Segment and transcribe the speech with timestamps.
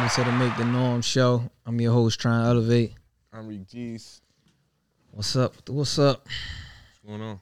[0.00, 1.50] Welcome to the Make the Norm show.
[1.66, 2.94] I'm your host, trying to elevate.
[3.34, 4.22] I'm Reek G's.
[5.10, 5.52] What's up?
[5.68, 6.26] What's up?
[6.26, 7.38] What's going on?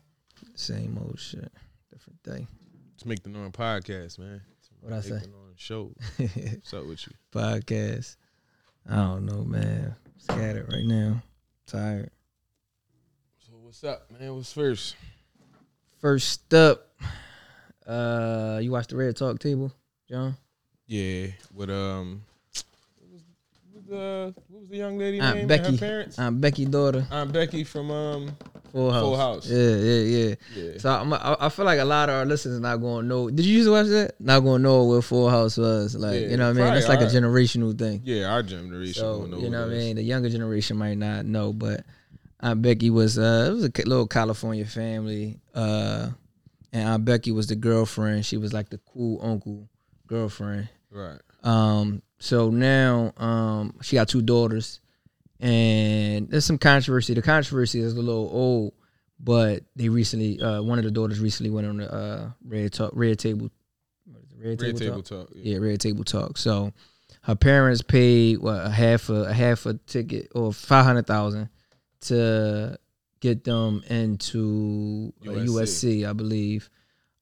[0.56, 1.52] Same old shit,
[1.92, 2.48] different day.
[2.94, 4.40] Let's make the Norm podcast, man.
[4.80, 5.20] What I say?
[5.20, 5.92] the Norm show.
[6.16, 7.12] What's up with you?
[7.32, 8.16] Podcast.
[8.90, 9.94] I don't know, man.
[10.16, 11.22] Scattered right now.
[11.64, 12.10] Tired.
[13.38, 14.34] So what's up, man?
[14.34, 14.96] What's first?
[16.00, 16.88] First up,
[17.86, 19.72] uh, you watched the Red Talk table,
[20.10, 20.36] John?
[20.88, 22.22] Yeah, with um,
[22.98, 23.22] what was,
[23.70, 25.46] what was the what was the young lady Aunt name?
[25.46, 25.72] Becky.
[25.72, 26.18] Her parents.
[26.18, 27.06] I'm Becky daughter.
[27.10, 28.36] Aunt Becky from um.
[28.72, 29.02] Full House.
[29.02, 29.46] Full House.
[29.48, 30.34] Yeah, yeah, yeah.
[30.54, 30.78] Yeah.
[30.78, 33.30] So I'm, I, I feel like a lot of our listeners not going to know.
[33.30, 34.20] Did you used to watch that?
[34.20, 35.96] Not going to know where Full House was.
[35.96, 36.74] Like, Yeah, you know what I mean?
[36.74, 38.02] That's like a generational thing.
[38.04, 38.94] Yeah, our generation.
[38.94, 39.96] So know you know what I mean.
[39.96, 41.84] The younger generation might not know, but
[42.40, 46.10] Aunt Becky was uh, it was a little California family, uh,
[46.72, 48.26] and Aunt Becky was the girlfriend.
[48.26, 49.68] She was like the cool uncle
[50.06, 50.68] girlfriend.
[50.90, 51.20] Right.
[51.42, 54.80] Um, so now um, she got two daughters,
[55.40, 57.14] and there's some controversy.
[57.14, 58.74] The controversy is a little old,
[59.20, 62.90] but they recently uh, one of the daughters recently went on the uh, red talk
[62.94, 63.50] red table.
[64.06, 65.28] What is it, red, Red table, table talk?
[65.28, 65.36] talk.
[65.36, 65.54] Yeah.
[65.54, 66.38] Yeah, red table talk.
[66.38, 66.72] So
[67.22, 71.48] her parents paid what a half a, a half a ticket or five hundred thousand
[72.00, 72.78] to
[73.20, 75.46] get them into USC.
[75.48, 76.70] USC, I believe.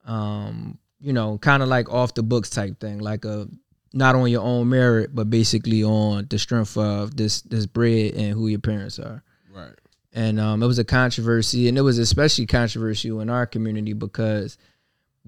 [0.05, 3.49] Um, you know, kind of like off the books type thing, like a
[3.93, 8.33] not on your own merit, but basically on the strength of this this bread and
[8.33, 9.23] who your parents are
[9.55, 9.73] Right.
[10.13, 14.59] and um, it was a controversy, and it was especially controversial in our community because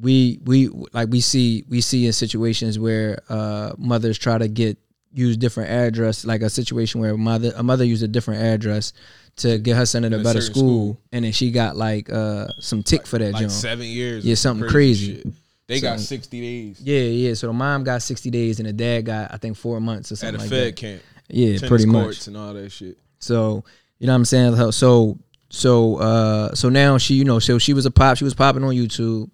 [0.00, 4.78] we we like we see we see in situations where uh, mothers try to get
[5.12, 8.92] use different address, like a situation where a mother a mother used a different address
[9.36, 11.00] to get her son in a better school, school.
[11.12, 13.52] and then she got like uh, some tick for that Like joint.
[13.52, 14.24] seven years.
[14.24, 15.16] Yeah, something crazy.
[15.22, 15.26] shit.
[15.68, 17.34] They got sixty days Yeah, yeah.
[17.34, 20.16] So the mom got sixty days, and the dad got I think four months or
[20.16, 20.34] something.
[20.36, 20.76] at a like Fed that.
[20.76, 21.02] camp.
[21.28, 22.26] Yeah, tennis pretty much.
[22.26, 22.96] and all that shit.
[23.20, 23.64] So
[23.98, 24.56] you know what I'm saying.
[24.56, 25.18] So- So
[25.50, 28.16] so uh so now she you know so she was a pop.
[28.18, 29.30] She was popping on YouTube,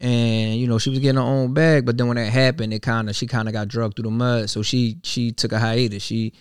[0.00, 1.84] and you know she was getting her own bag.
[1.86, 4.10] But then when that happened, it kind of she kind of got drugged through the
[4.10, 4.48] mud.
[4.50, 6.02] So she she took a hiatus.
[6.02, 6.32] She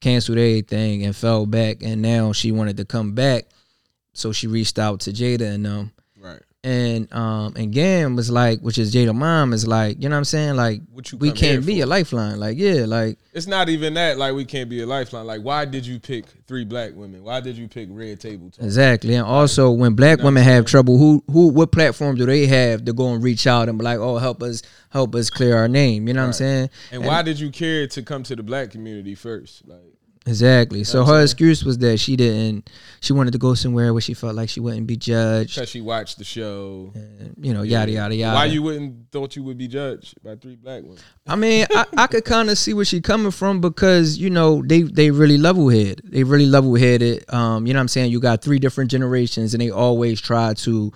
[0.00, 1.82] canceled everything and fell back.
[1.82, 3.44] And now she wanted to come back.
[4.14, 5.92] So she reached out to Jada and um.
[6.62, 10.18] And um and Gam was like, which is Jada mom is like, you know what
[10.18, 10.56] I'm saying?
[10.56, 11.84] Like you we can't be for?
[11.84, 12.38] a lifeline.
[12.38, 14.18] Like yeah, like It's not even that.
[14.18, 15.26] Like we can't be a lifeline.
[15.26, 17.24] Like why did you pick three black women?
[17.24, 18.64] Why did you pick Red Table Talk?
[18.64, 22.46] Exactly, and also when black know women have trouble, who who what platform do they
[22.46, 25.56] have to go and reach out and be like, oh, help us, help us clear
[25.56, 26.08] our name?
[26.08, 26.34] You know what I'm Right.
[26.34, 26.70] saying?
[26.92, 29.66] And why did you care to come to the black community first?
[29.66, 29.78] Like
[30.26, 30.84] Exactly.
[30.84, 32.68] So her excuse was that she didn't,
[33.00, 35.54] she wanted to go somewhere where she felt like she wouldn't be judged.
[35.54, 36.92] because she watched the show.
[36.94, 38.34] and, you know, yada yada yada.
[38.34, 40.98] Why you wouldn't thought you would be judged by three black women?
[41.26, 44.62] I mean, I, I could kind of see where she coming from because you know
[44.62, 46.02] they they really level head.
[46.04, 47.24] They really level headed.
[47.32, 48.12] Um, you know what I'm saying?
[48.12, 50.92] You got three different generations, and they always try to,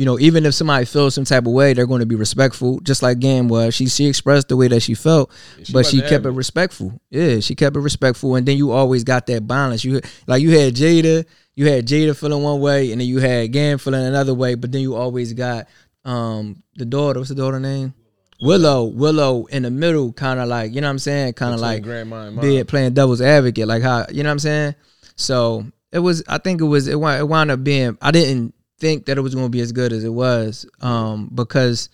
[0.00, 2.80] you know, even if somebody feels some type of way, they're going to be respectful.
[2.80, 5.30] Just like Gam was, she she expressed the way that she felt,
[5.62, 6.98] she but she kept it respectful.
[7.10, 9.84] Yeah, she kept it respectful, and then you always got that balance.
[9.84, 13.52] You like you had Jada, you had Jada feeling one way, and then you had
[13.52, 15.68] Gam feeling another way, but then you always got
[16.06, 17.20] um the daughter.
[17.20, 17.92] What's the daughter name?
[18.40, 21.60] Willow, Willow in the middle, kind of like you know what I'm saying, kind of
[21.60, 22.42] like grandma and mom.
[22.42, 24.76] be playing devil's advocate, like how you know what I'm saying.
[25.16, 27.98] So it was, I think it was, it wound, it wound up being.
[28.00, 31.30] I didn't think that it was going to be as good as it was, um,
[31.34, 31.88] because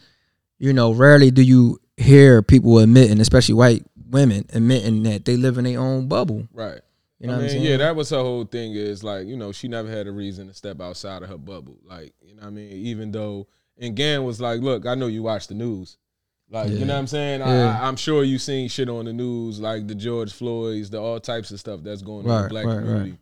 [0.58, 5.58] you know, rarely do you hear people admitting, especially white women, admitting that they live
[5.58, 6.48] in their own bubble.
[6.52, 6.80] Right.
[7.18, 7.64] You know I what I'm mean, saying?
[7.64, 8.74] yeah, that was her whole thing.
[8.74, 11.78] Is like, you know, she never had a reason to step outside of her bubble.
[11.84, 13.46] Like, you know, what I mean, even though,
[13.78, 15.96] and Gam was like, "Look, I know you watch the news.
[16.48, 17.40] Like, you know what I'm saying?
[17.40, 17.80] Yeah.
[17.80, 21.18] I, I'm sure you seen shit on the news, like the George Floyd's, the all
[21.18, 23.14] types of stuff that's going on in the black right, right.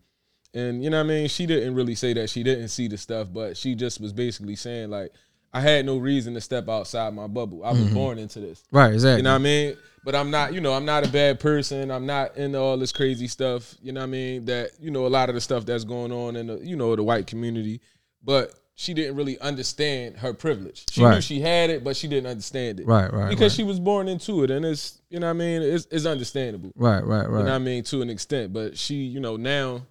[0.54, 1.28] And you know what I mean?
[1.28, 4.54] She didn't really say that she didn't see the stuff, but she just was basically
[4.56, 5.12] saying like,
[5.52, 7.64] I had no reason to step outside my bubble.
[7.64, 7.94] I was Mm-hmm.
[7.94, 8.64] born into this.
[8.72, 9.18] Right, exactly.
[9.18, 9.76] You know what I mean?
[10.04, 11.90] But I'm not, you know, I'm not a bad person.
[11.90, 13.74] I'm not into all this crazy stuff.
[13.80, 14.44] You know what I mean?
[14.46, 16.94] That, you know, a lot of the stuff that's going on in the, you know,
[16.96, 17.80] the white community.
[18.22, 20.84] But she didn't really understand her privilege.
[20.90, 22.86] She knew she had it, but she didn't understand it.
[22.86, 23.56] Right, right, Because right.
[23.56, 24.50] she was born into it.
[24.50, 25.62] And it's, you know what I mean?
[25.62, 26.72] It's, it's understandable.
[26.74, 27.38] right, right, right.
[27.38, 27.84] You know what I mean?
[27.84, 28.52] To an extent.
[28.52, 29.82] But she, you know, now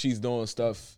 [0.00, 0.96] she's doing stuff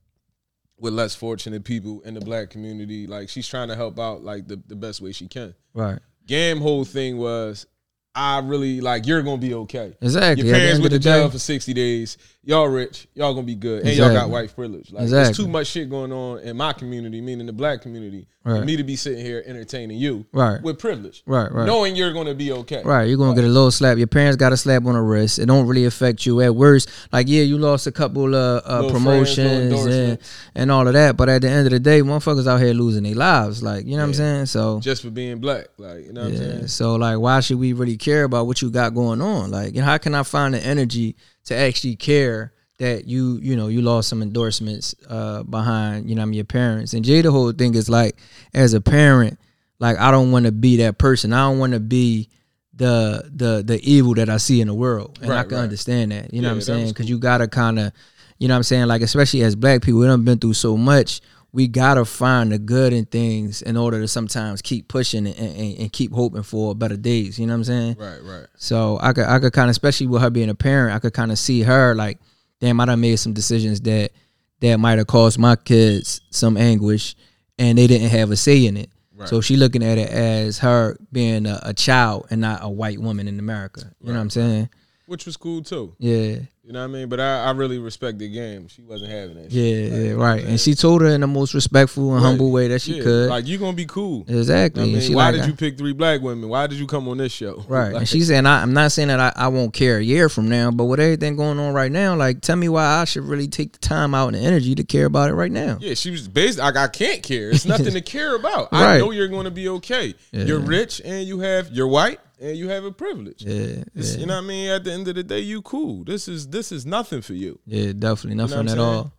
[0.79, 3.07] with less fortunate people in the black community.
[3.07, 5.55] Like she's trying to help out like the, the best way she can.
[5.75, 5.99] Right.
[6.27, 7.67] Gam whole thing was
[8.14, 9.97] I really like you're gonna be okay.
[10.00, 10.47] Exactly.
[10.47, 12.19] Your parents went to the jail for sixty days.
[12.44, 13.06] Y'all rich.
[13.14, 14.93] Y'all gonna be good, and y'all got white privilege.
[14.93, 18.59] Like there's too much shit going on in my community, meaning the black community, Right.
[18.59, 20.61] for me to be sitting here entertaining you Right.
[20.61, 21.64] with privilege, Right, right.
[21.64, 22.82] knowing you're gonna be okay.
[22.85, 23.97] Right, you're gonna get a little slap.
[23.97, 25.38] Your parents got a slap on the wrist.
[25.38, 26.41] It don't really affect you.
[26.41, 29.05] At worst, like yeah, you lost a couple of uh, Little friends,
[29.37, 30.19] promotions and,
[30.56, 31.17] and all of that.
[31.17, 33.62] But at the end of the day, motherfuckers out here losing their lives.
[33.62, 34.47] Like you know what I'm saying?
[34.47, 36.67] So Just for being black, like you know what I'm saying.
[36.67, 39.51] So like, why should we really care about what you got going on?
[39.51, 43.69] Like, and how can I find the energy to actually care that you, you know,
[43.69, 46.95] you lost some endorsements uh behind, you know, I mean, your parents.
[46.95, 48.17] And Jay, the whole thing is like,
[48.53, 49.39] as a parent,
[49.79, 51.33] like I don't want to be that person.
[51.33, 52.29] I don't want to be
[52.75, 55.63] the the the evil that I see in the world, and I can right.
[55.63, 56.33] understand that.
[56.33, 56.89] You know Yeah, what I'm saying?
[56.89, 57.93] Because you gotta kind of,
[58.39, 58.87] you know what I'm saying?
[58.87, 61.21] Like especially as black people, we done been through so much.
[61.55, 65.79] We gotta find the good in things in order to sometimes keep pushing and, and,
[65.79, 67.39] and keep hoping for better days.
[67.39, 67.97] You know what I'm saying?
[67.99, 68.47] Right, right.
[68.57, 71.13] So I could I could kind of, especially with her being a parent, I could
[71.13, 72.19] kind of see her like,
[72.61, 74.13] damn, I done made some decisions that
[74.61, 77.17] that might have caused my kids some anguish,
[77.59, 78.91] and they didn't have a say in it.
[79.15, 79.29] Right.
[79.29, 82.99] So she looking at it as her being a, a child and not a white
[82.99, 83.93] woman in America.
[84.01, 84.71] You know what I'm saying?
[85.07, 85.95] Which was cool too.
[85.99, 87.09] Yeah, You know what I mean?
[87.09, 88.69] But I, I really respect the game.
[88.69, 89.50] She wasn't having that.
[89.50, 90.44] yeah, Like, yeah, you know right.
[90.44, 92.29] And she told her in the most respectful and Right.
[92.29, 93.31] humble way that she Yeah, could.
[93.31, 94.25] Like you gonna be cool.
[94.29, 94.82] exactly.
[94.85, 96.49] I mean, she why like, did you pick three black women?
[96.49, 97.64] Why did you come on this show?
[97.69, 97.93] Right.
[97.93, 100.29] Like, and she's saying, I, I'm not saying that I, I won't care a year
[100.29, 103.25] from now, but with everything going on right now, like, tell me why I should
[103.25, 105.79] really take the time out and the energy to care about it right now.
[105.81, 106.58] yeah, she was based.
[106.61, 107.50] Like I can't care.
[107.50, 108.70] It's nothing to care about.
[108.70, 108.94] Right.
[108.94, 110.15] I know you're going to be okay.
[110.31, 111.73] You're rich and you have.
[111.73, 113.44] You're white and you have a privilege.
[113.44, 113.85] Yeah.
[113.94, 114.17] Yeah.
[114.19, 114.69] You know what I mean?
[114.71, 116.05] At the end of the day, you cool.
[116.05, 117.61] This is this is nothing for you.
[117.67, 118.81] Yeah, definitely know nothing what at saying?
[118.81, 119.12] all.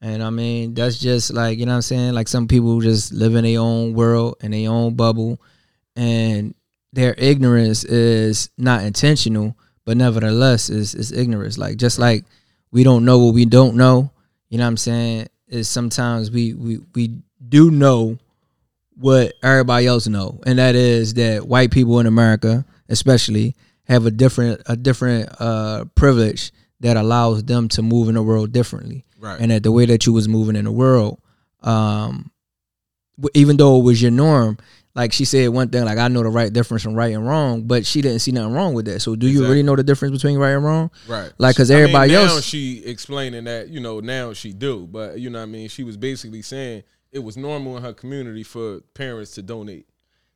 [0.00, 2.14] And I mean, that's just like you know what I'm saying.
[2.14, 5.40] Like some people just live in their own world in their own bubble,
[5.94, 6.54] and
[6.92, 11.58] their ignorance is not intentional, but nevertheless is is ignorance.
[11.58, 12.24] Like just like
[12.72, 14.10] we don't know what we don't know.
[14.48, 15.28] You know what I'm saying?
[15.46, 18.18] Is sometimes we we we do know
[18.96, 23.54] what everybody else know, and that is that white people in America, especially,
[23.84, 28.52] have a different a different uh, privilege that allows them to move in the world
[28.52, 29.40] differently, Right.
[29.40, 31.20] and that the way that you was moving in the world,
[31.62, 32.30] um,
[33.34, 34.58] even though it was your norm,
[34.94, 37.62] like she said one thing, like I know the right difference from right and wrong,
[37.62, 39.00] but she didn't see nothing wrong with that.
[39.00, 40.90] So do you really know the difference between right and wrong?
[41.08, 41.30] Right.
[41.38, 44.88] Like, 'cause I mean, everybody now else- she explaining that, you know, now she do.
[44.90, 45.68] But you know what I mean?
[45.68, 49.86] She was basically saying it was normal in her community for parents to donate.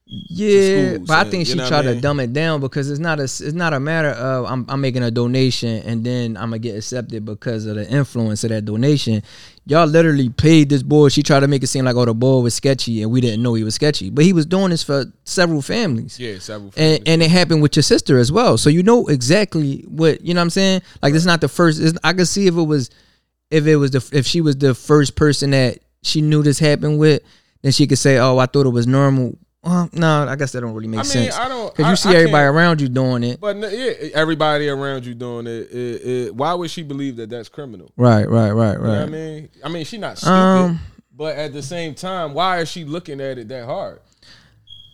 [0.08, 2.61] Yeah, schools but I and- think you she know tried I to dumb it down
[2.61, 6.05] because it's not a it's not a matter of I'm I'm making a donation and
[6.05, 9.25] then I'm gonna get accepted because of the influence of that donation.
[9.64, 11.08] Y'all literally paid this boy.
[11.08, 13.43] She tried to make it seem like oh the boy was sketchy and we didn't
[13.43, 16.20] know he was sketchy, but he was doing this for several families.
[16.20, 17.02] Yeah, several And, families.
[17.06, 20.38] and it happened with your sister as well, so you know exactly what you know.
[20.38, 21.82] what I'm saying like this is not the first.
[22.05, 22.90] I could see if it was,
[23.50, 26.99] if it was the if she was the first person that she knew this happened
[26.99, 27.23] with,
[27.63, 30.61] then she could say, "Oh, I thought it was normal." Well, no, I guess that
[30.61, 31.37] don't really make I mean, sense.
[31.37, 33.41] I don't Because you see I everybody around you doing it.
[33.41, 36.35] But yeah, everybody around you doing it, it, it.
[36.37, 37.91] Why would she believe that that's criminal?
[37.97, 38.99] Right, right, right, You know right.
[39.01, 39.49] what I mean?
[39.65, 40.81] I mean, she not stupid, Um,
[41.13, 43.99] but at the same time, why is she looking at it that hard?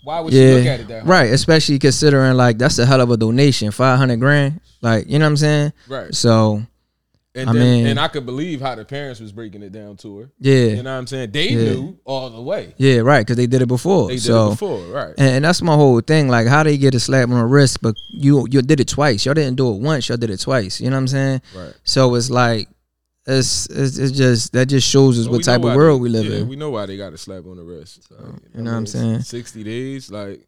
[0.04, 1.08] Why would she look at it that hard?
[1.08, 1.30] right.
[1.30, 4.60] Especially considering like that's a hell of a donation, five hundred grand.
[4.80, 5.72] Like you know what I'm saying?
[5.86, 6.14] Right.
[6.14, 6.62] So
[7.34, 9.96] And I then, mean- and I could believe how the parents was breaking it down
[9.98, 10.30] to her.
[10.38, 11.30] yeah, You know what I'm saying?
[11.30, 11.72] They Yeah.
[11.72, 12.74] knew all the way.
[12.76, 13.20] yeah, right.
[13.24, 14.08] Because they did it before.
[14.08, 15.14] They did so it before, right?
[15.16, 16.28] And, and that's my whole thing.
[16.28, 19.24] Like, how they get a slap on the wrist, but you you did it twice.
[19.24, 20.08] Y'all didn't do it once.
[20.10, 20.78] Y'all did it twice.
[20.78, 21.42] You know what I'm saying?
[21.56, 21.72] Right.
[21.84, 22.68] So it's like,
[23.26, 26.08] it's it's, it's just that just shows us But what type of world they- we
[26.10, 26.48] live yeah, in.
[26.48, 28.08] We know why they got a slap on the wrist.
[28.10, 28.14] So,
[28.54, 29.20] you know what I'm saying?
[29.22, 30.46] Sixty days, like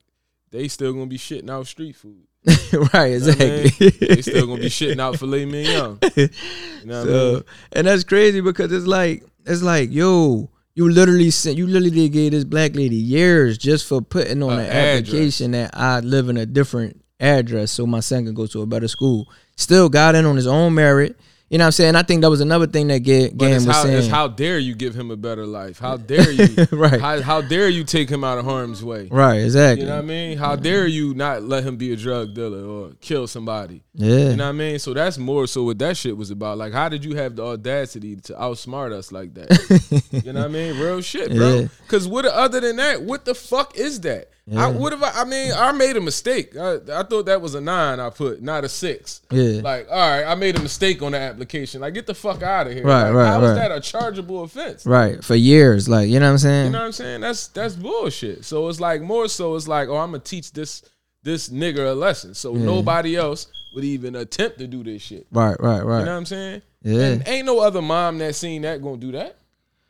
[0.50, 2.26] they still gonna be shitting out street food.
[2.92, 3.12] right?
[3.12, 3.64] You know I mean?
[3.64, 3.88] Exactly.
[4.06, 5.98] they still gonna be shitting out filet mignon.
[6.16, 7.42] You know what I mean?
[7.72, 12.32] And that's crazy because it's like it's like yo, you literally sent you literally gave
[12.32, 14.98] this black lady years just for putting on A an address.
[15.08, 18.66] application that I live in a different address so my son can go to a
[18.66, 19.30] better school.
[19.56, 21.18] Still got in on his own merit.
[21.54, 21.94] You know what I'm saying?
[21.94, 24.10] I think that was another thing that Ga- But was how, saying.
[24.10, 25.78] how dare you give him a better life?
[25.78, 26.48] How dare you?
[26.72, 27.00] Right.
[27.00, 29.06] How, how dare you take him out of harm's way?
[29.08, 29.82] right, exactly.
[29.82, 30.36] You know what I mean?
[30.36, 33.84] How dare you not let him be a drug dealer or kill somebody?
[33.94, 34.30] yeah.
[34.30, 34.78] You know what I mean?
[34.80, 36.58] So that's more so what that shit was about.
[36.58, 40.02] Like, how did you have the audacity to outsmart us like that?
[40.24, 40.76] you know what I mean?
[40.80, 41.54] Real shit, bro.
[41.54, 41.66] Yeah.
[41.82, 44.30] Because what other than that, what the fuck is that?
[44.52, 45.22] I, what if I?
[45.22, 46.54] I mean, I made a mistake.
[46.54, 47.98] I, I thought that was a nine.
[47.98, 49.22] I put not a six.
[49.30, 49.62] Yeah.
[49.62, 51.80] Like, all right, I made a mistake on the application.
[51.80, 52.84] Like, get the fuck out of here.
[52.84, 53.68] Right, Like, right, How is right.
[53.68, 54.84] that a chargeable offense?
[54.84, 55.24] right.
[55.24, 55.88] For years.
[55.88, 56.66] Like, you know what I'm saying?
[56.66, 57.20] You know what I'm saying?
[57.22, 58.44] That's that's bullshit.
[58.44, 60.82] So it's like more so it's like, oh, I'm gonna teach this
[61.22, 62.34] this nigga a lesson.
[62.34, 65.26] So nobody else would even attempt to do this shit.
[65.32, 66.00] Right, right, right.
[66.00, 66.62] You know what I'm saying?
[66.82, 67.00] Yeah.
[67.02, 69.38] And ain't no other mom that seen that gonna do that.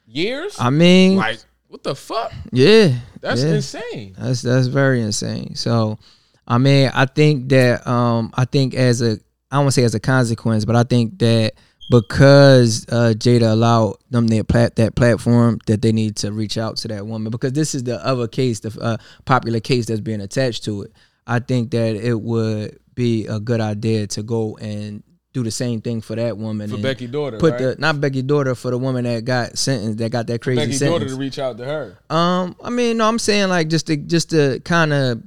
[0.06, 0.54] Years?
[0.61, 1.40] I mean, like,
[1.75, 2.33] what the fuck?
[2.52, 3.54] yeah, That's yeah.
[3.54, 4.14] insane.
[4.16, 5.57] That's that's very insane.
[5.57, 5.99] So,
[6.47, 9.19] I mean, I think that um, I think as a
[9.50, 11.54] I don't want to say as a consequence, but I think that
[11.90, 16.76] because uh, Jada allowed them their plat- that platform, that they need to reach out
[16.76, 20.21] to that woman because this is the other case, the uh, popular case that's being
[20.21, 20.93] attached to it.
[21.26, 25.02] I think that it would be a good idea to go and
[25.34, 26.68] do the same thing for that woman.
[26.68, 27.60] For and Becky daughter, put right?
[27.60, 30.72] the not Becky daughter for the woman that got sentenced, that got that crazy Becky
[30.72, 31.00] sentence.
[31.00, 31.98] daughter to reach out to her.
[32.08, 35.22] Um, I mean, no, I'm saying like just to just to kind of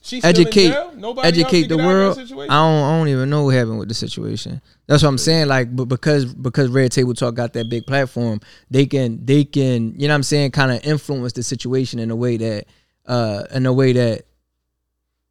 [0.00, 0.92] She's still in educate jail?
[0.96, 2.50] Nobody else educate the get out of that world.
[2.50, 4.62] I don't I don't even know what happened with the situation.
[4.86, 5.48] That's what I'm saying.
[5.48, 9.98] Like, but because because Red Table Talk got that big platform, they can they can
[9.98, 12.66] you know what I'm saying kind of influence the situation in a way that
[13.06, 14.22] uh in a way that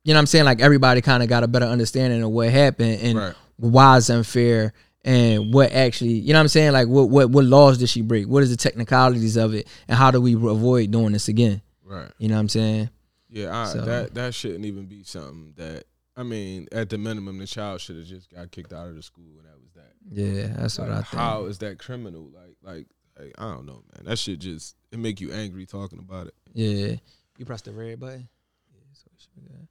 [0.03, 2.50] you know what I'm saying like everybody kind of got a better understanding of what
[2.50, 3.34] happened and Right.
[3.58, 4.74] Why it's unfair
[5.04, 8.02] and what actually you know what I'm saying like what what what laws did she
[8.02, 8.28] break?
[8.28, 11.62] What is the technicalities of it and how do we avoid doing this again?
[11.84, 12.12] Right.
[12.18, 12.90] You know what I'm saying?
[13.30, 15.84] Yeah, I, So- that that shouldn't even be something that
[16.16, 19.04] I mean, at the minimum, the child should have just got kicked out of the
[19.04, 19.92] school, and that was that.
[20.12, 21.22] Yeah, that's what I Like, think.
[21.22, 22.32] how is that criminal?
[22.34, 22.88] Like, like,
[23.20, 24.06] like, I don't know, man.
[24.06, 26.34] That shit just it make you angry talking about it.
[26.56, 26.96] Yeah.
[27.38, 28.28] You press the red button.
[29.36, 29.66] Yeah,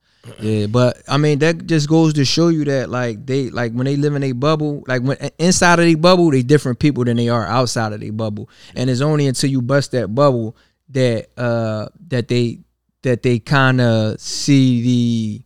[0.68, 3.96] but I mean that just goes to show you that like they like when they
[3.96, 7.28] live in a bubble, like when inside of a bubble, they different people than they
[7.28, 8.48] are outside of a bubble.
[8.74, 10.56] And it's only until you bust that bubble
[10.90, 12.60] that uh that they
[13.02, 15.42] that they kind of see the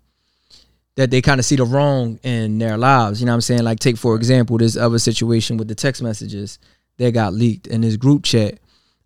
[0.96, 3.20] that they kind of see the wrong in their lives.
[3.20, 3.62] You know what I'm saying?
[3.62, 6.58] Like take for example this other situation with the text messages
[6.98, 8.58] that got leaked in this group chat.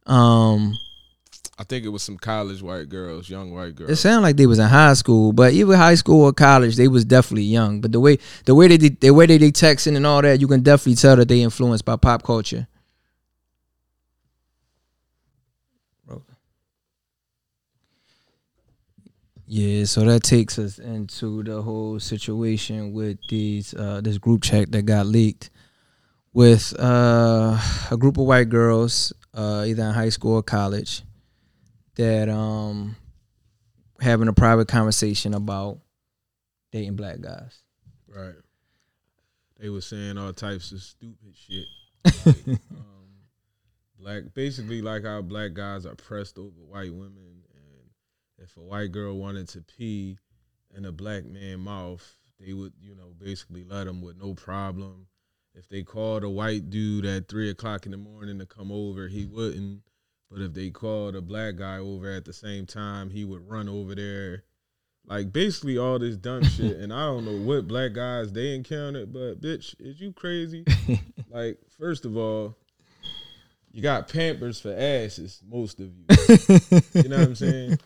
[0.07, 0.77] Um
[1.57, 3.91] I think it was some college white girls, young white girls.
[3.91, 6.89] it sounded like they was in high school, but even high school or college, they
[6.89, 7.81] was definitely young.
[7.81, 10.41] But the way the way they did- the way they they texting and all that,
[10.41, 12.67] you can definitely tell that they influenced by pop culture.
[19.47, 24.73] Yeah, so that takes us into the whole situation with these uh this group chat
[24.73, 25.51] that got leaked
[26.33, 27.59] with uh
[27.91, 31.03] a group of white girls, uh either in high school or college,
[31.97, 32.97] that um
[34.01, 35.79] having a private conversation about
[36.73, 37.59] dating black guys.
[38.09, 38.35] Right.
[39.59, 41.67] They were saying all types of stupid shit.
[42.47, 42.59] um,
[43.99, 47.91] black, basically like how black guys are pressed over white women, and
[48.39, 50.19] if a white girl wanted to pee
[50.77, 55.07] in a black man mouth, they would, you know, basically let them with no problem.
[55.55, 59.07] If they called a white dude at three o'clock in the morning to come over,
[59.07, 59.83] he wouldn't.
[60.31, 63.69] But if they called a black guy over at the same time, he would run
[63.69, 64.45] over there.
[65.07, 66.77] Like basically all this dumb shit.
[66.79, 70.65] And I don't know what black guys they encountered, but bitch, is you crazy?
[71.31, 72.57] like, first of all,
[73.71, 76.05] you got pampers for asses, most of you.
[76.95, 77.79] You know what I'm saying?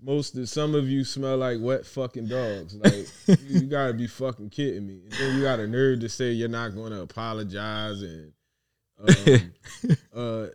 [0.00, 2.74] Most of some of you smell like wet fucking dogs.
[2.76, 5.02] Like you, you gotta be fucking kidding me.
[5.04, 8.32] And then you got a nerd to say you're not gonna apologize and
[9.02, 9.52] um,
[10.14, 10.46] uh,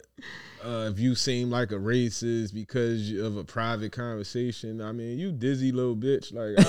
[0.63, 4.81] uh, if you seem like a racist because of a private conversation.
[4.81, 6.33] I mean, you dizzy little bitch.
[6.33, 6.65] Like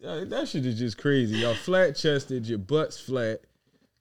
[0.30, 1.38] that shit is just crazy.
[1.38, 3.40] Y'all flat chested, your butt's flat.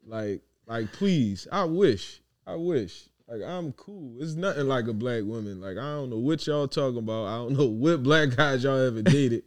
[0.06, 3.10] Like, like please, I wish, I wish.
[3.28, 4.18] Like I'm cool.
[4.20, 5.62] It's nothing like a black woman.
[5.62, 7.26] Like I don't know what y'all talking about.
[7.26, 9.44] I don't know what black guys y'all ever dated.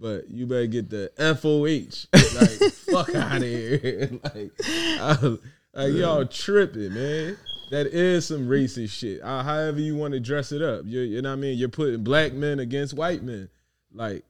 [0.00, 2.06] But you better get the FOH.
[2.12, 4.10] Like, fuck out of here.
[4.22, 5.36] like, I,
[5.84, 7.36] like y'all tripping, man.
[7.70, 9.20] That is some racist shit.
[9.22, 10.82] Uh, however you want to dress it up.
[10.86, 11.58] You, you know what I mean?
[11.58, 13.48] You're putting black men against white men.
[13.92, 14.24] Like,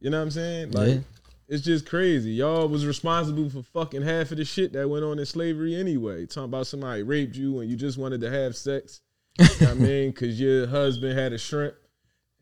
[0.00, 0.72] you know what I'm saying?
[0.72, 0.98] Like, Yeah.
[1.48, 2.32] it's just crazy.
[2.32, 6.26] Y'all was responsible for fucking half of the shit that went on in slavery anyway.
[6.26, 9.00] Talking about somebody raped you and you just wanted to have sex.
[9.38, 10.10] You know what I mean?
[10.12, 11.74] Because your husband had a shrimp.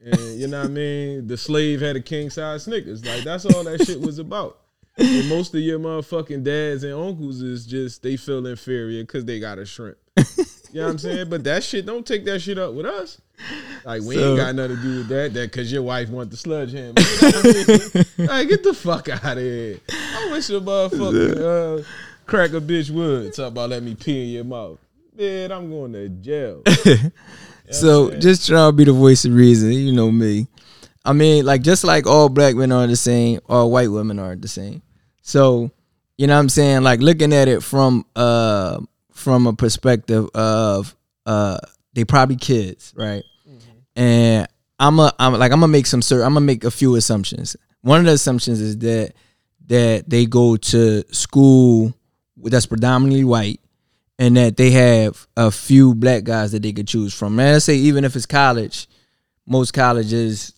[0.02, 1.26] And you know what I mean?
[1.26, 3.04] The slave had a king size Snickers.
[3.04, 4.58] Like, that's all that shit was about.
[5.00, 9.40] And most of your motherfucking dads and uncles is just they feel inferior because they
[9.40, 9.96] got a shrimp.
[10.72, 11.28] You know what I'm saying?
[11.28, 13.20] But that shit, don't take that shit up with us.
[13.84, 15.34] Like we So- ain't got nothing to do with that.
[15.34, 16.92] That because your wife want the sludge hammer.
[17.00, 19.80] You know what I like get the fuck out of here.
[19.90, 21.84] I wish a motherfucker uh,
[22.24, 24.78] crack a bitch would talk about let me pee in your mouth.
[25.18, 26.62] Man, I'm going to jail.
[27.72, 30.46] So just try to be the voice of reason, you know me.
[31.04, 34.34] I mean, like just like all black men are the same, all white women are
[34.36, 34.82] the same.
[35.30, 35.70] So,
[36.18, 36.82] you know what I'm saying?
[36.82, 38.80] Like looking at it from uh
[39.12, 41.58] from a perspective of uh
[41.92, 43.22] they probably kids, right?
[43.94, 44.48] And
[44.80, 47.56] I'm a I'm like I'm gonna make some certain I'm gonna make a few assumptions.
[47.82, 49.12] one of the assumptions is that
[49.66, 51.94] that they go to school
[52.36, 53.60] that's predominantly white
[54.18, 57.36] and that they have a few black guys that they could choose from.
[57.36, 58.88] Man, let's say even if it's college,
[59.46, 60.54] most colleges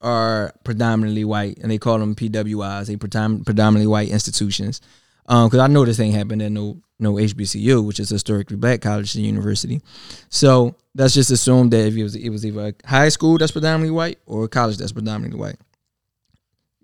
[0.00, 2.86] are predominantly white, and they call them PWIs.
[2.86, 4.80] They predominantly white institutions.
[5.22, 8.82] Because um, I know this ain't happened at no no HBCU, which is historically black
[8.82, 9.80] college and university.
[10.28, 13.52] So let's just assume that if it was it was either a high school that's
[13.52, 15.56] predominantly white or a college that's predominantly white.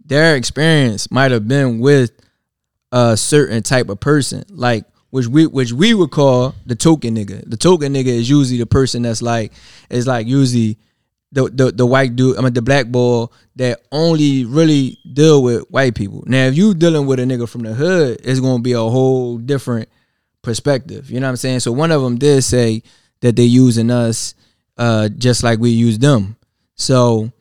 [0.05, 2.13] Their experience might have been with
[2.93, 7.49] a certain type of person, like which we which we would call the token nigga.
[7.49, 9.53] The token nigga is usually the person that's like
[9.91, 10.79] is like usually
[11.33, 15.69] the, the the white dude, I mean the black boy that only really deal with
[15.71, 16.23] white people.
[16.27, 19.39] Now, if you dealing with a nigga from the hood, it's gonna be a whole
[19.39, 19.89] different
[20.43, 21.11] perspective.
[21.11, 21.61] You know what I'm saying?
[21.61, 22.83] So one of them did say
[23.21, 24.35] that they using us
[24.77, 26.37] uh, just like we use them.
[26.75, 27.33] So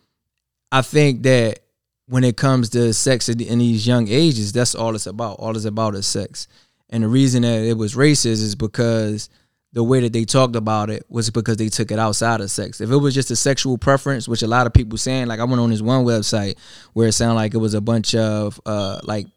[0.72, 1.60] I think that
[2.08, 5.40] when it comes to sex in these young ages, that's all it's about.
[5.40, 6.48] All it's about is sex.
[6.90, 9.30] And the reason that it was racist is because
[9.76, 12.80] the way that they talked about it was because they took it outside of sex.
[12.80, 15.44] If it was just a sexual preference, which a lot of people saying, like I
[15.44, 16.58] went on this one website
[16.94, 19.28] where it sounded like it was a bunch of uh like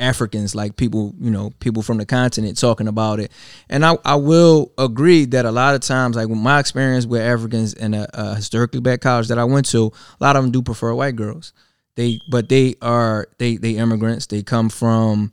[0.00, 3.30] Africans, like people, you know, people from the continent talking about it.
[3.70, 7.22] And I, I will agree that a lot of times, like with my experience with
[7.22, 10.50] Africans in a, a historically black college that I went to, a lot of them
[10.50, 11.52] do prefer white girls.
[11.94, 14.26] They, but they are they they immigrants.
[14.26, 15.32] They come from,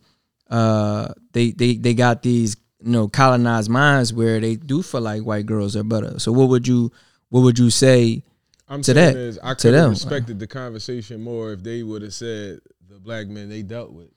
[0.51, 5.23] uh, they they they got these you know colonized minds where they do feel like
[5.23, 6.19] white girls are better.
[6.19, 6.91] So what would you
[7.29, 8.23] what would you say
[8.67, 9.19] I'm to saying that?
[9.19, 12.59] is I to could have respected the conversation more if they would have said
[12.89, 14.09] the black men they dealt with.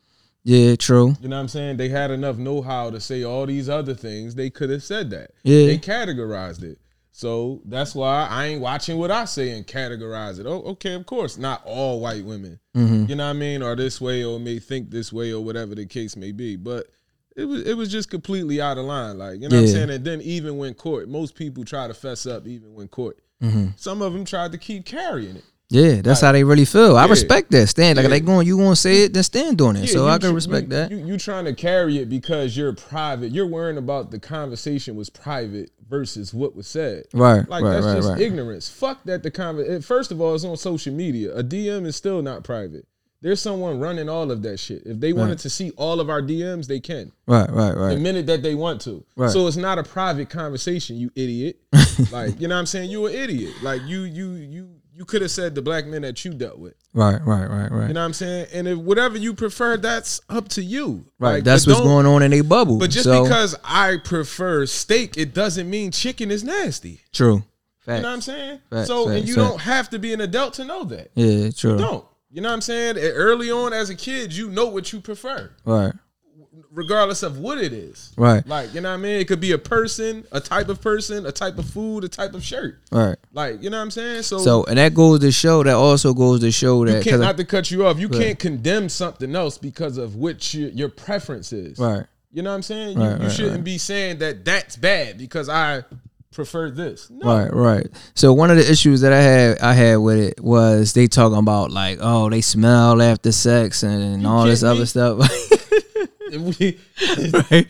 [0.46, 1.14] Yeah, true.
[1.22, 1.78] You know what I'm saying?
[1.78, 4.34] They had enough know how to say all these other things.
[4.34, 5.30] They could have said that.
[5.42, 5.66] Yeah.
[5.66, 6.78] They categorized it.
[7.12, 10.46] So that's why I ain't watching what I say and categorize it.
[10.46, 11.38] Oh, okay, of course.
[11.38, 13.06] Not all white women, Mm-hmm.
[13.08, 15.74] you know what I mean, are this way or may think this way or whatever
[15.76, 16.56] the case may be.
[16.56, 16.88] But
[17.36, 19.18] it was it was just completely out of line.
[19.18, 19.90] Like, you know what I'm saying?
[19.90, 23.18] And then even when court, most people try to fess up even when court.
[23.42, 23.68] Mm-hmm.
[23.76, 25.44] Some of them tried to keep carrying it.
[25.70, 26.96] Yeah, that's how they really feel.
[26.96, 27.10] I Yeah.
[27.10, 27.66] respect that.
[27.68, 28.10] Stand like Yeah.
[28.10, 29.86] they going, you gonna say it, then stand on it.
[29.86, 30.90] Yeah, so I can tr- respect you, that.
[30.90, 33.32] You, you trying to carry it because you're private.
[33.32, 37.04] You're worrying about the conversation was private versus what was said.
[37.12, 38.20] right, Like right, that's right, just right.
[38.20, 38.68] ignorance.
[38.68, 39.22] Fuck that.
[39.22, 41.34] The conver- First of all, it's on social media.
[41.36, 42.86] A DM is still not private.
[43.24, 44.82] There's someone running all of that shit.
[44.84, 47.10] If they wanted to see all of our DMs, they can.
[47.26, 47.94] right, right, right.
[47.94, 49.02] The minute that they want to.
[49.16, 49.30] Right.
[49.30, 51.56] So it's not a private conversation, you idiot.
[52.12, 52.90] like, you know what I'm saying?
[52.90, 53.54] You an idiot.
[53.62, 56.74] Like you you you you could have said the black men that you dealt with.
[56.92, 57.88] Right, right, right, right.
[57.88, 58.48] You know what I'm saying?
[58.52, 61.06] And if whatever you prefer, that's up to you.
[61.18, 61.36] right.
[61.36, 62.78] Like, that's what's going on in a bubble.
[62.78, 67.00] But just so, because I prefer steak, it doesn't mean chicken is nasty.
[67.10, 67.42] true.
[67.80, 67.96] Facts.
[67.96, 68.60] You know what I'm saying?
[68.68, 69.48] Facts, so and you facts.
[69.48, 71.10] don't have to be an adult to know that.
[71.14, 71.78] Yeah, true.
[71.78, 72.04] Don't.
[72.34, 72.98] You know what I'm saying?
[72.98, 75.92] Early on as a kid, you know what you prefer, Right,
[76.72, 78.10] regardless of what it is.
[78.16, 79.20] right, Like, you know what I mean?
[79.20, 82.34] It could be a person, a type of person, a type of food, a type
[82.34, 82.80] of shirt.
[82.90, 83.16] right.
[83.32, 84.22] Like, you know what I'm saying?
[84.22, 85.62] So, So and that goes to show.
[85.62, 88.00] That also goes to show that you can't not to cut you off.
[88.00, 88.20] You Right.
[88.20, 91.78] can't condemn something else because of which your, your preference is.
[91.78, 92.98] right, You know what I'm saying?
[93.00, 95.84] You, Right, you right, shouldn't be saying that that's bad because I
[96.34, 97.08] prefer this.
[97.10, 97.26] No.
[97.26, 97.86] right, right.
[98.14, 101.38] So one of the issues that I had, I had with it was they talking
[101.38, 105.28] about like, oh, they smell after sex and, all this kidding other stuff.
[106.34, 106.80] We-
[107.32, 107.68] right,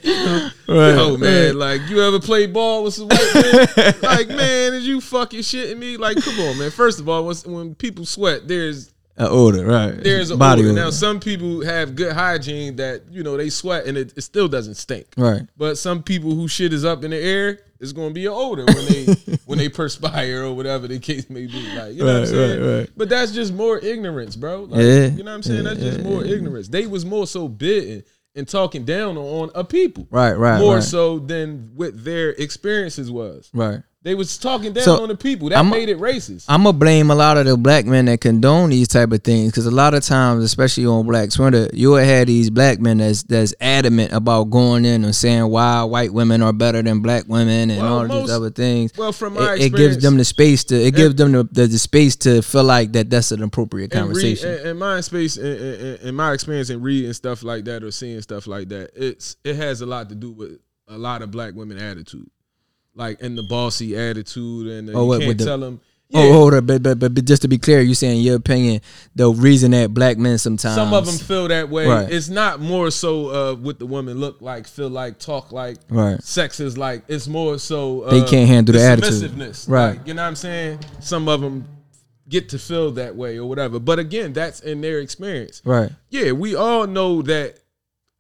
[0.69, 0.95] right.
[0.97, 3.95] Yo, man, like you ever play ball with some white man?
[4.03, 5.99] like, man, is you fucking shitting me?
[5.99, 6.71] Like, come on, man.
[6.71, 10.03] First of all, when, when people sweat, there's An odor, right?
[10.03, 10.71] there's a body odor.
[10.71, 10.81] odor.
[10.81, 14.49] Now, some people have good hygiene that you know they sweat and it, it still
[14.49, 15.09] doesn't stink.
[15.19, 18.65] right, But some people who shit is up in the air, it's gonna be odor
[18.65, 19.05] when they
[19.47, 21.63] when they perspire or whatever the case may be.
[21.77, 22.61] Like, you know what I'm saying?
[22.63, 22.91] right, right.
[22.97, 24.63] But that's just more ignorance, bro.
[24.63, 25.07] Like, Yeah.
[25.07, 25.65] You know what I'm saying?
[25.65, 26.69] Yeah, That's just yeah, more ignorance.
[26.69, 28.03] They was more so bitten
[28.35, 30.09] and talking down on a people.
[30.11, 33.51] right, right, more right, so than what their experiences was.
[33.55, 33.81] right.
[34.05, 35.49] They was talking down So, on the people.
[35.49, 36.45] That I'm made it racist.
[36.47, 39.51] I'm gonna blame a lot of the black men that condone these type of things
[39.51, 43.23] because a lot of times, especially on Black Twitter, you'll have these black men that's
[43.23, 47.71] that's adamant about going in and saying why white women are better than black women
[47.71, 48.93] and Well, all most- these other things.
[48.95, 51.45] well, from my it, it gives them the space to it eh, gives them the,
[51.51, 54.51] the, the space to feel like that that's an appropriate in, read, conversation.
[54.51, 57.91] in, in my space, in, in, in my experience in reading stuff like that or
[57.91, 61.31] seeing stuff like that, it's it has a lot to do with a lot of
[61.31, 62.29] black women attitude,
[62.95, 65.81] like in the bossy attitude, and uh, Oh, you what, can't the- tell them.
[66.17, 68.83] Oh, hold up, but, but but just to be clear, you saying your opinion,
[69.17, 71.89] the reason that black men sometimes Some of them feel that way.
[71.89, 72.09] Right.
[72.09, 76.23] It's not more so uh, what the women look like, feel like, talk like, Right.
[76.23, 77.03] sex is like.
[77.09, 79.13] It's more so uh, They can't handle the attitude.
[79.15, 79.67] submissiveness.
[79.69, 79.97] Right.
[79.99, 80.81] Like, you know what I'm saying?
[81.01, 81.67] Some of them
[82.29, 83.81] get to feel that way or whatever.
[83.81, 85.63] But again, that's in their experience.
[85.65, 85.91] Right.
[86.11, 87.59] Yeah, we all know that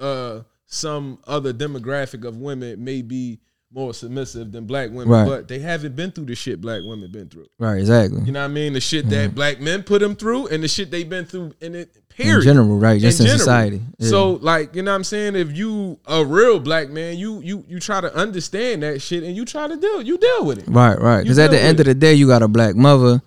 [0.00, 3.38] uh some other demographic of women may be
[3.74, 5.26] more submissive than black women, Right.
[5.26, 7.46] but they haven't been through the shit black women been through.
[7.58, 7.78] Right.
[7.80, 8.22] Exactly.
[8.24, 8.72] You know what I mean?
[8.72, 11.74] The shit that black men put them through and the shit they've been through in
[11.74, 12.36] it period.
[12.38, 13.00] in general, right?
[13.00, 13.80] Just in, society.
[13.98, 14.08] Yeah.
[14.08, 15.34] So like, you know what I'm saying?
[15.34, 19.36] If you a real black man, you you you try to understand that shit and
[19.36, 20.64] you try to deal, you deal with it.
[20.68, 21.22] Right, right.
[21.22, 23.20] Because at the end of the day, you got a black mother,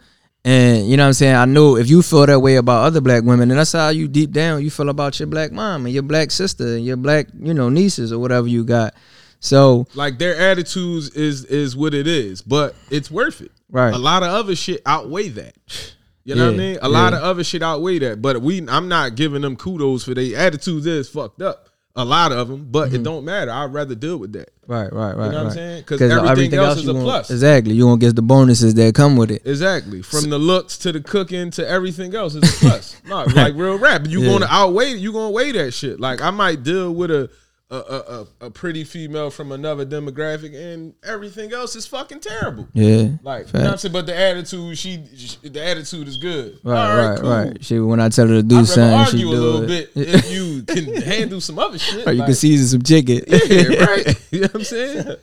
[0.45, 1.35] and you know what I'm saying.
[1.35, 4.07] I know if you feel that way about other black women, and that's how you
[4.07, 7.27] deep down you feel about your black mom and your black sister and your black
[7.37, 8.93] you know nieces or whatever you got.
[9.39, 13.51] So Like their attitudes is is what it is, but it's worth it.
[13.69, 13.93] Right.
[13.93, 15.55] A lot of other shit outweigh that.
[16.23, 16.77] You know what I mean?
[16.81, 18.21] A lot of other shit outweigh that.
[18.21, 21.69] But we I'm not giving them kudos for their attitudes is fucked up.
[21.99, 23.03] A lot of them, but it mm-hmm.
[23.03, 23.49] don't matter.
[23.49, 24.51] I'd rather deal with that.
[24.67, 25.25] right, right, right.
[25.25, 25.53] You know what I'm right.
[25.53, 25.83] saying?
[25.85, 27.31] 'Cause everything else is you a plus.
[27.31, 29.41] Exactly, you won't get the bonuses that come with it.
[29.45, 30.03] Exactly.
[30.03, 32.97] From the looks to the cooking to everything else is a plus.
[33.07, 34.05] no, like real rap.
[34.07, 34.29] You Yeah.
[34.29, 35.99] gonna outweigh you gonna weigh that shit.
[35.99, 37.31] Like I might deal with a
[37.69, 37.79] a, a,
[38.41, 42.67] a a pretty female from another demographic and everything else is fucking terrible.
[42.73, 43.91] Yeah, Like, you know what I'm saying?
[43.91, 46.59] But the attitude, she, she the attitude is good.
[46.63, 47.29] right, All right, cool.
[47.29, 47.65] right.
[47.65, 49.93] She when I tell her to do something, she argue do a little it.
[49.93, 52.07] bit if you can handle some other shit.
[52.07, 53.21] Or you like, can season some chicken.
[53.27, 54.23] yeah, right.
[54.31, 55.15] You know what I'm saying?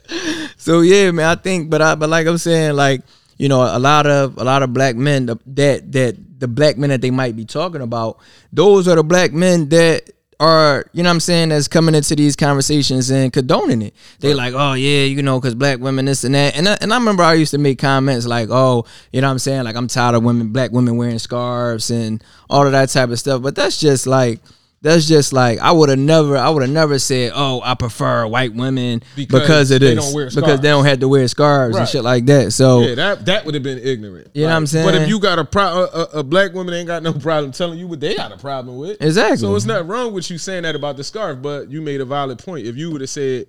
[0.57, 3.03] So yeah, man, I think, but I, but like I'm saying, like
[3.39, 6.91] you know, a lot of a lot of black men that that the black men
[6.91, 8.19] that they might be talking about,
[8.53, 10.11] those are the black men that
[10.45, 13.95] are you know what I'm saying that's coming into these conversations and condoning it.
[14.21, 16.93] They like, oh yeah, you know, because black women this and that, and I, and
[16.93, 19.77] I remember I used to make comments like, oh, you know what I'm saying, like
[19.77, 23.43] I'm tired of women, black women wearing scarves and all of that type of stuff,
[23.43, 24.41] but that's just like.
[24.85, 28.27] That's just like I would have never, I would have never said, "Oh, I prefer
[28.27, 31.27] white women Because because, of they this, don't wear because they don't have to wear
[31.27, 34.29] scarves and shit like that." So Yeah, that that would have been ignorant.
[34.35, 34.87] You know what I'm saying?
[34.87, 37.51] But if you got a pro, a, a- a black woman ain't got no problem
[37.53, 39.01] telling you what they got a problem with.
[39.01, 39.39] Exactly.
[39.39, 42.05] So it's not wrong with you saying that about the scarf, but you made a
[42.05, 42.67] valid point.
[42.67, 43.47] If you would have said,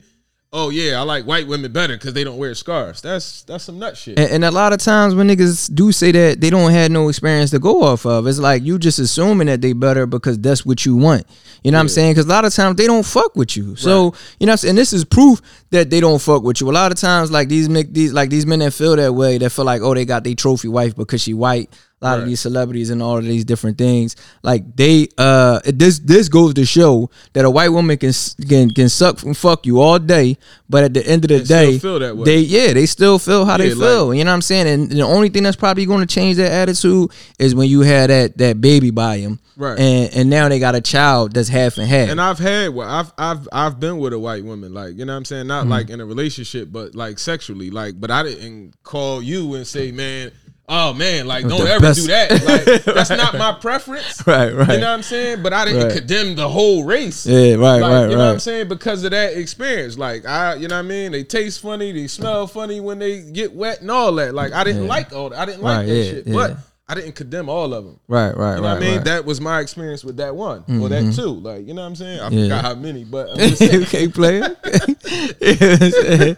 [0.56, 3.78] "Oh yeah, I like white women better because they don't wear scarves," that's that's some
[3.78, 4.18] nut shit.
[4.18, 7.10] And, and a lot of times when niggas do say that, they don't have no
[7.10, 8.26] experience to go off of.
[8.26, 11.26] It's like you just assuming that they better because that's what you want.
[11.64, 12.14] You know what I'm saying?
[12.14, 13.76] Because a lot of times they don't fuck with you.
[13.76, 14.70] So you know, what I'm saying?
[14.70, 15.42] and this is proof
[15.72, 16.70] that they don't fuck with you.
[16.70, 19.38] A lot of times, like these make these like these men that feel that way,
[19.38, 21.70] that feel like oh they got their trophy wife because she white.
[22.06, 26.00] A lot of these celebrities and all of these different things, like they, uh, this
[26.00, 28.14] this goes to show that a white woman can
[28.48, 30.38] can can suck and fuck you all day,
[30.70, 32.24] but at the end of the still day, feel that way.
[32.26, 34.14] they yeah they still feel how they Yeah, feel.
[34.14, 34.68] you know what I'm saying?
[34.68, 38.10] And the only thing that's probably going to change their attitude is when you had
[38.10, 39.80] that that baby by him, Right.
[39.80, 42.10] And and now they got a child that's half and half.
[42.10, 45.14] And I've had, well, I've I've I've been with a white woman, like you know
[45.14, 45.48] what I'm saying, Mm-hmm.
[45.48, 48.00] not like in a relationship, but like sexually, like.
[48.00, 50.32] But I didn't call you and say, man,
[50.68, 52.32] oh man, like don't the ever best- do that.
[52.46, 54.26] Like that's not my preference.
[54.28, 54.70] Right, right.
[54.74, 55.44] You know what I'm saying?
[55.44, 55.98] But I didn't Right.
[55.98, 57.26] condemn the whole race.
[57.26, 58.68] Yeah, right, Like, right, You know what I'm saying?
[58.68, 61.12] Because of that experience, like I, you know what I mean.
[61.12, 64.34] They taste funny, they smell funny when they get wet and all that.
[64.34, 64.90] Like I didn't Yeah.
[64.90, 65.40] like all that.
[65.40, 66.34] I didn't like Right, that yeah, shit, yeah.
[66.34, 68.00] but I didn't condemn all of them.
[68.08, 68.96] right, right, You know right, what I mean?
[68.98, 69.06] right.
[69.06, 71.32] That was my experience with that one or that two.
[71.32, 72.20] Like, you know what I'm saying?
[72.20, 72.44] I Yeah.
[72.44, 73.82] forgot how many, but I'm just saying.
[73.86, 74.56] okay, player.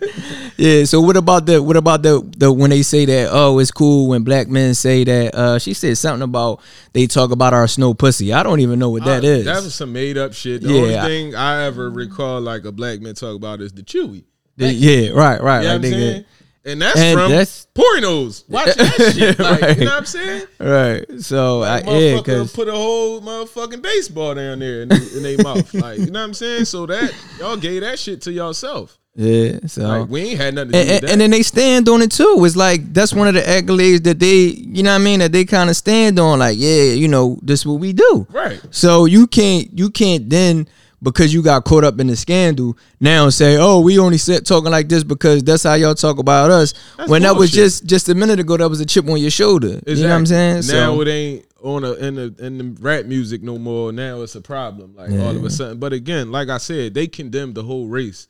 [0.58, 0.86] yeah.
[0.86, 4.08] So what about the what about the the when they say that oh it's cool
[4.10, 6.62] when black men say that uh she said something about
[6.94, 8.32] they talk about our snow pussy.
[8.34, 9.46] I don't even know what that I- is.
[9.46, 10.62] That was some made up shit.
[10.62, 10.82] The Yeah.
[10.82, 14.24] only thing I ever recall like a black man talk about is the chewy.
[14.56, 15.62] Yeah, right, right.
[15.62, 15.74] You know
[16.16, 16.26] like
[16.72, 16.74] I'm they saying?
[16.74, 18.44] get- And that's And from that's- pornos.
[18.50, 19.40] Watching that shit.
[19.40, 19.78] Like, Right.
[19.78, 20.44] you know what I'm saying?
[20.60, 21.06] right.
[21.22, 25.38] So I, yeah, Motherfucker because put a whole motherfucking baseball down there in, in their
[25.44, 25.74] mouth.
[25.74, 26.66] Like, you know what I'm saying?
[26.66, 28.98] So that y'all gave that shit to yourself.
[29.16, 29.60] yeah.
[29.68, 31.12] So Like, we ain't had nothing to do and, with and, that.
[31.12, 32.42] and then they stand on it too.
[32.46, 35.32] It's like that's one of the accolades that they, you know what I mean, that
[35.32, 36.40] they kind of stand on.
[36.40, 38.28] Like, yeah, you know, this what we do.
[38.32, 38.60] right.
[38.72, 40.68] So you can't you can't then
[41.12, 44.72] because you got caught up in the scandal now say, oh, we only said talking
[44.72, 46.74] like this because that's how y'all talk about us.
[46.98, 49.32] That's when that was just just a minute ago, that was a chip on your
[49.32, 49.80] shoulder.
[49.86, 50.56] You know what I'm saying?
[50.56, 53.92] Now so, it ain't on a in the in the rap music no more.
[53.92, 54.96] Now it's a problem.
[54.96, 55.80] Like all of a sudden.
[55.80, 58.28] But again, like I said, they condemned the whole race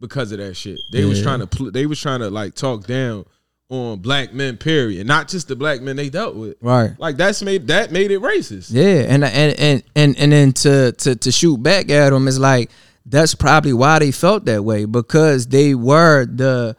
[0.00, 0.78] because of that shit.
[0.92, 3.26] They was trying to pl- they was trying to like talk down
[3.74, 4.56] on black men.
[4.56, 5.06] Period.
[5.06, 6.56] Not just the black men they dealt with.
[6.60, 6.92] right.
[6.98, 8.68] Like that's made that made it racist.
[8.70, 12.38] Yeah, and and and and and then to to to shoot back at them is
[12.38, 12.70] like
[13.06, 16.74] that's probably why they felt that way because they were the,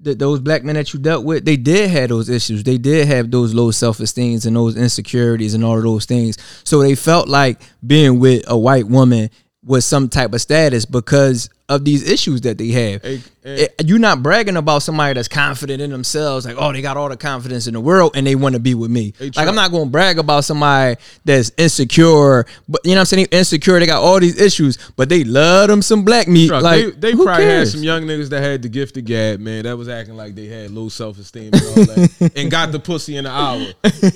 [0.00, 1.44] the those black men that you dealt with.
[1.44, 2.64] They did have those issues.
[2.64, 6.36] They did have those low self esteems and those insecurities and all of those things.
[6.64, 9.30] So they felt like being with a white woman
[9.64, 13.02] was some type of status because of these issues that they have.
[13.02, 13.62] Hey, hey.
[13.64, 17.08] It- you're not bragging about somebody that's confident in themselves, like oh they got all
[17.08, 19.14] the confidence in the world and they want to be with me.
[19.18, 23.00] Hey, like I'm not going to brag about somebody that's insecure, but you know what
[23.00, 23.78] I'm saying insecure.
[23.78, 26.48] They got all these issues, but they love them some black meat.
[26.48, 29.40] Truck, like they, they probably had some young niggas that had the gift of gab,
[29.40, 29.64] man.
[29.64, 32.80] That was acting like they had low self esteem and all that, and got the
[32.80, 33.66] pussy in an hour,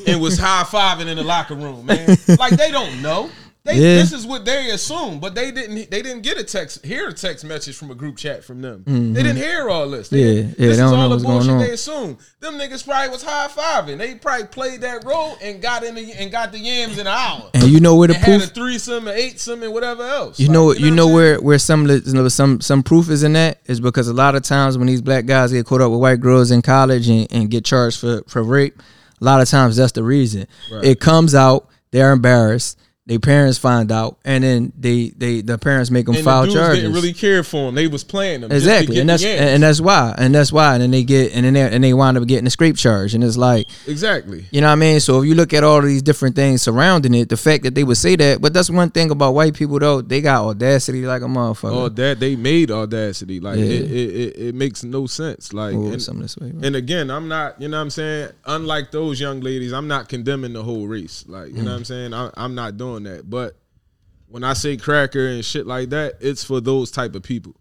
[0.07, 2.17] and was high fiving in the locker room, man.
[2.39, 3.31] Like they don't know.
[3.65, 3.95] They, Yeah.
[4.03, 5.89] This is what they assume, but they didn't.
[5.89, 8.83] They didn't get a text, hear a text message from a group chat from them.
[8.87, 10.09] They didn't hear all this.
[10.09, 10.37] They Mm-hmm.
[10.37, 12.19] Yeah, yeah, this they is all the bullshit they assume.
[12.41, 13.99] Them niggas probably was high fiving.
[13.99, 17.13] They probably played that role and got in the, and got the yams in an
[17.13, 17.51] hour.
[17.55, 20.41] and you know where the and had a threesome, an eightsome, and whatever else.
[20.41, 21.15] You Like, know, you know I'm saying?
[21.15, 24.35] where where some you know, some some proof is in that is because a lot
[24.35, 27.29] of times when these black guys get caught up with white girls in college and,
[27.33, 28.83] and get charged for for rape,
[29.21, 30.49] a lot of times that's the reason.
[30.73, 30.85] Right.
[30.85, 32.77] It comes out, they're embarrassed,
[33.13, 36.53] their parents find out, and then they they the parents make them and file the
[36.53, 36.83] charges.
[36.83, 37.75] didn't really care for them.
[37.75, 40.91] They was playing them exactly, and that's and, that's why, and that's why, and then
[40.91, 43.37] they get and then they, and they wind up getting a scrape charge, and it's
[43.37, 43.67] like.
[43.87, 44.47] exactly.
[44.51, 45.01] You know what I mean?
[45.01, 47.75] So if you look at all of these different things surrounding it, the fact that
[47.75, 51.03] they would say that, but that's one thing about white people though, they got audacity
[51.03, 51.73] like a motherfucker.
[51.73, 53.41] Oh, that they made audacity.
[53.41, 53.65] Like Yeah.
[53.65, 55.53] it, it, it, it makes no sense.
[55.53, 56.51] Like Oh, and, something this way.
[56.51, 56.67] bro.
[56.67, 57.61] and again, I'm not.
[57.61, 58.31] You know what I'm saying.
[58.47, 61.25] Unlike those young ladies, I'm not condemning the whole race.
[61.29, 61.65] Like you know mm.
[61.67, 62.15] what I'm saying.
[62.15, 63.29] I, I'm not doing that.
[63.29, 63.57] But
[64.29, 67.57] when I say cracker and shit like that, it's for those type of people.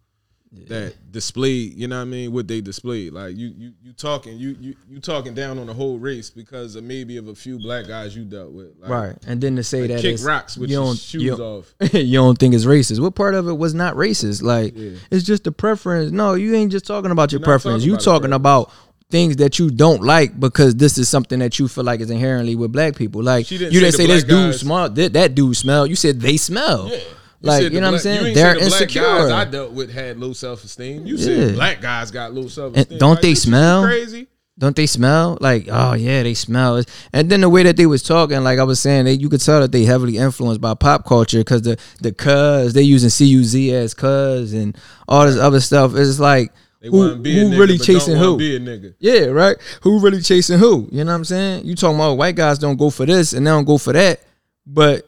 [0.68, 3.10] That display, you know what I mean, what they display.
[3.10, 6.76] Like you, you, you talking, you, you, you talking down on the whole race because
[6.76, 8.74] of maybe of a few black guys you dealt with.
[8.78, 11.38] Like, Right, and then to say that kick rocks with you your don't- shoes you
[11.38, 11.74] don't- off.
[11.94, 13.00] you don't think it's racist.
[13.00, 14.42] What part of it was not racist?
[14.42, 14.98] Like Yeah.
[15.10, 16.12] it's just a preference.
[16.12, 17.84] No, you ain't just talking about your You're preference.
[17.84, 18.72] talking You about talking about
[19.12, 22.56] things that you don't like because this is something that you feel like is inherently
[22.56, 23.22] with black people.
[23.22, 24.90] Like She didn't you didn't the say this dude smell.
[24.90, 25.86] That, that dude smell.
[25.86, 26.90] You said they smell.
[26.92, 27.00] Yeah.
[27.44, 28.26] Like you know what I'm black- saying?
[28.28, 29.02] you They're the black insecure.
[29.02, 31.06] Guys I dealt with had low self esteem.
[31.06, 31.26] You Yeah.
[31.26, 32.98] said black guys got low self esteem.
[33.00, 33.84] Don't they smell?
[33.84, 34.28] Crazy.
[34.60, 38.04] don't they smell like oh yeah they smell and then the way that they was
[38.04, 41.04] talking like i was saying they, you could tell that they heavily influenced by pop
[41.06, 45.96] culture because the the cuz they using cuz as cuz and all this other stuff
[45.96, 48.96] it's like They who, want to a who really chasing who Be a nigga.
[49.00, 52.36] yeah right who really chasing who you know what i'm saying you talking about white
[52.36, 54.20] guys don't go for this and they don't go for that
[54.66, 55.08] but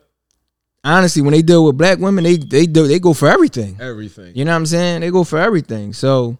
[0.83, 4.33] honestly when they deal with black women they they do they go for everything Everything.
[4.35, 5.01] you know what I'm saying?
[5.01, 5.93] They go for everything.
[5.93, 6.37] So,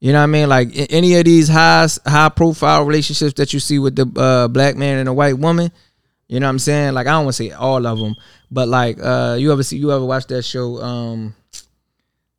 [0.00, 0.48] you know what I mean?
[0.48, 4.76] Like any of these high high profile relationships that you see with the uh, black
[4.76, 5.70] man and a white woman,
[6.28, 6.94] you know what I'm saying?
[6.94, 8.14] Like I don't want to say all of them,
[8.50, 11.34] but like uh, you ever see you ever watch that show um,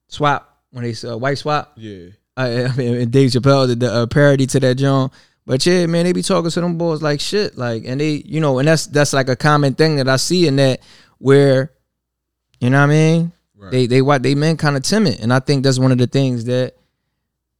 [0.08, 1.74] Swap when they uh, Wife Swap?
[1.78, 2.08] Yeah.
[2.38, 5.12] I, I mean, and Dave Chappelle did the uh, parody to that John.
[5.46, 8.40] But yeah, man, they be talking to them boys like shit, like, and they, you
[8.40, 10.80] know, and that's that's like a common thing that I see in that
[11.18, 11.72] where,
[12.60, 13.32] you know what I mean?
[13.58, 13.72] Right.
[13.72, 16.08] They they what they men kind of timid, and I think that's one of the
[16.08, 16.76] things that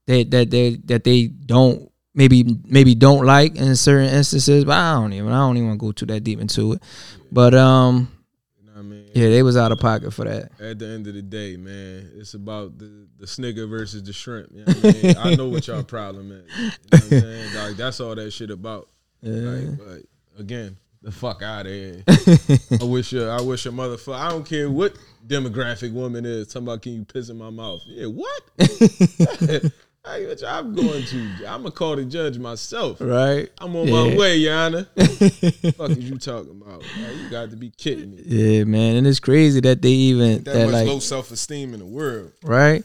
[0.06, 4.66] they that they that they don't maybe maybe don't like in certain instances.
[4.66, 6.84] But I don't even I don't even go too that deep into it.
[7.32, 8.12] But um,
[8.60, 8.99] You know what I mean?
[9.14, 10.52] Yeah, they was out of pocket for that.
[10.60, 14.52] At the end of the day, man, it's about the, the snigger versus the shrimp.
[14.52, 15.18] You know I, mean?
[15.18, 16.58] I know what y'all problem is.
[16.58, 17.56] You know what I'm saying?
[17.56, 18.90] Like that's all that shit about.
[19.22, 22.04] Like, but again, the fuck out of here.
[22.82, 24.16] I wish your I wish your motherfucker.
[24.16, 24.96] I don't care what
[25.26, 26.48] demographic woman is.
[26.48, 27.82] Talking about can you piss in my mouth?
[27.86, 28.42] Yeah, what?
[30.10, 31.18] I, I'm going to.
[31.48, 33.00] I'm gonna call the judge myself.
[33.00, 33.50] Right.
[33.60, 33.94] I'm on Yeah.
[33.94, 34.84] my way, Your Honor.
[34.96, 36.80] fuck is you talking about?
[36.82, 38.24] Like, you got to be kidding me.
[38.26, 41.74] Yeah, man, and it's crazy that they even That, that, much like low self esteem
[41.74, 42.32] in the world.
[42.44, 42.84] right.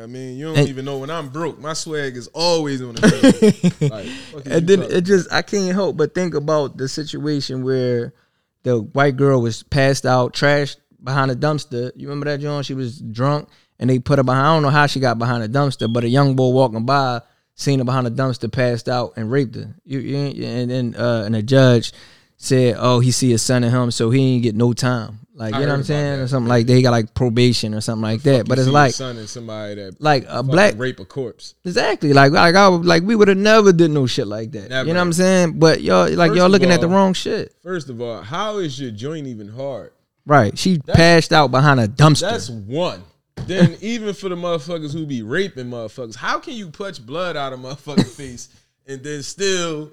[0.00, 1.58] I mean, you don't And- even know when I'm broke.
[1.60, 3.88] My swag is always on the table.
[3.96, 8.14] like, And then it just I can't help but think about the situation where
[8.62, 11.90] the white girl was passed out, trashed behind a dumpster.
[11.96, 12.62] You remember that, John?
[12.62, 14.46] She was drunk and they put her behind.
[14.46, 17.22] I don't know how she got behind a dumpster, but a young boy walking by
[17.54, 19.74] seen her behind a dumpster, passed out, and raped her.
[19.84, 21.92] You, you and then uh, and the judge
[22.36, 25.52] said, "Oh, he see his son in him, so he ain't get no time." Like
[25.52, 26.74] I you know what I'm saying, or something like that.
[26.74, 28.48] He got like probation or something like that.
[28.48, 31.54] But it's like son and somebody that like a black rape a corpse.
[31.64, 32.14] Exactly.
[32.14, 34.70] Like like I like we would have never did no shit like that.
[34.70, 34.88] Never.
[34.88, 35.58] You know what I'm saying?
[35.58, 37.54] But y'all like First y'all looking at the wrong shit.
[37.62, 39.92] First of all, how is your joint even hard?
[40.24, 40.58] Right.
[40.58, 42.30] She passed out behind a dumpster.
[42.30, 43.04] That's one.
[43.46, 47.52] Then even for the motherfuckers who be raping motherfuckers, how can you punch blood out
[47.52, 48.48] of motherfucking face
[48.86, 49.92] and then still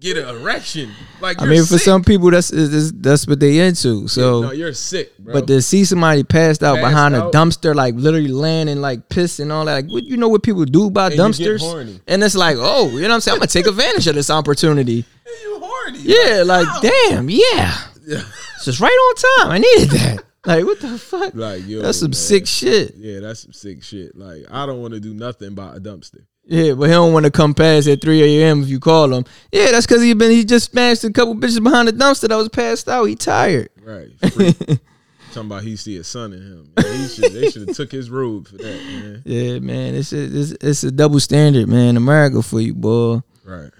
[0.00, 0.90] get an erection?
[1.20, 4.08] Like I mean, for some people, that's is, that's what they into.
[4.08, 5.34] So, no, you're sick, bro.
[5.34, 7.34] but to see somebody passed out Passed behind out.
[7.34, 10.42] a dumpster, like literally landing, like piss and all that, like what you know what
[10.42, 12.00] people do about And dumpsters?
[12.06, 13.34] And it's like, oh, you know what I'm saying?
[13.34, 15.04] I'm gonna take advantage of this opportunity.
[15.26, 15.98] Hey, you horny?
[16.02, 16.80] Yeah, like how?
[16.80, 17.76] damn, yeah.
[18.06, 18.22] Yeah.
[18.54, 19.50] It's just right on time.
[19.50, 20.22] I needed that.
[20.46, 21.34] like what the fuck?
[21.34, 22.14] Like yo, That's some man.
[22.14, 22.94] sick shit.
[22.96, 24.16] Yeah, that's some sick shit.
[24.16, 26.24] Like I don't want to do nothing by a dumpster.
[26.48, 28.62] Yeah, but he don't want to come past at 3 a.m.
[28.62, 29.24] if you call him.
[29.50, 32.36] Yeah, that's because he been he just smashed a couple bitches behind the dumpster that
[32.36, 33.04] was passed out.
[33.06, 33.68] He tired.
[33.82, 34.10] Right.
[34.22, 36.72] Talking about he see a son in him.
[36.76, 39.22] Man, he should, they should have took his robe for that, man.
[39.26, 41.96] Yeah, man, it's a, it's, it's a double standard, man.
[41.96, 43.20] America for you, boy.
[43.44, 43.70] Right.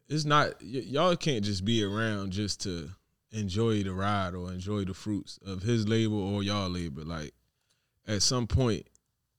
[0.09, 2.89] it's not y- y'all can't just be around just to
[3.31, 7.03] enjoy the ride or enjoy the fruits of his labor or y'all labor.
[7.03, 7.33] Like,
[8.07, 8.87] at some point,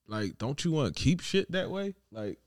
[0.06, 1.94] like, don't you want to keep shit that way?
[2.12, 2.38] Like,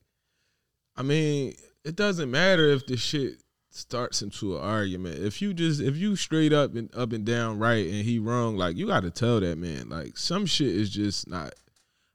[0.96, 3.41] I mean, it doesn't matter if the shit
[3.72, 5.24] starts into an argument.
[5.24, 8.58] If you just if you straight up and up and down right and he wrong,
[8.58, 9.90] like you got to tell that man.
[9.90, 11.54] Like some shit is just not.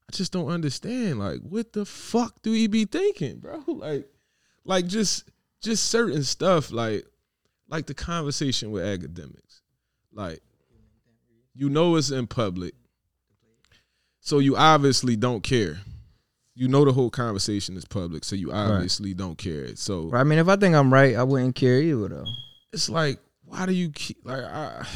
[0.08, 1.18] I just don't understand.
[1.18, 3.64] Like what the fuck do he be thinking, bro?
[3.66, 4.06] Like,
[4.64, 5.24] like just
[5.62, 6.70] just certain stuff.
[6.70, 7.04] Like
[7.68, 9.62] like the conversation with Akademiks.
[10.12, 10.40] Like
[11.54, 12.74] you know it's in public,
[14.20, 15.78] so you obviously don't care.
[16.58, 19.76] You know the whole conversation is public, so you obviously don't care.
[19.76, 22.24] So I mean, if I think I'm right, I wouldn't care either though.
[22.72, 24.86] it's like why do you keep like I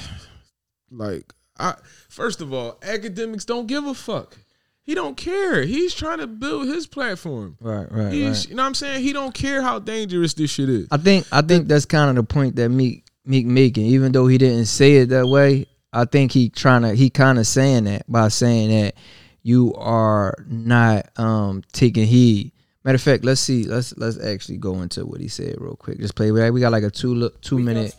[0.91, 1.75] like I
[2.09, 4.37] first of all Akademiks don't give a fuck.
[4.83, 5.63] He don't care.
[5.63, 7.57] He's trying to build his platform.
[7.61, 9.03] Right, right, he's you know what i'm saying?
[9.03, 10.89] He don't care how dangerous this shit is.
[10.91, 13.87] I think I think that's kind of the point that Meek Meek making.
[13.87, 17.39] Even though he didn't say it that way, I think he trying to he kind
[17.39, 18.95] of saying that by saying that
[19.43, 22.53] you are not um taking heed.
[22.85, 23.65] Matter of fact, let's see.
[23.65, 25.99] Let's let's actually go into what he said real quick.
[25.99, 26.31] Just play.
[26.31, 27.95] We got like a two look two minute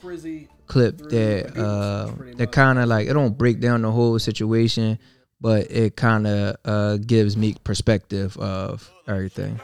[0.67, 4.97] clip that uh that kind of like it don't break down the whole situation,
[5.39, 9.59] but it kind of uh gives me perspective of everything.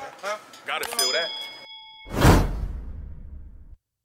[0.65, 2.47] Gotta feel that.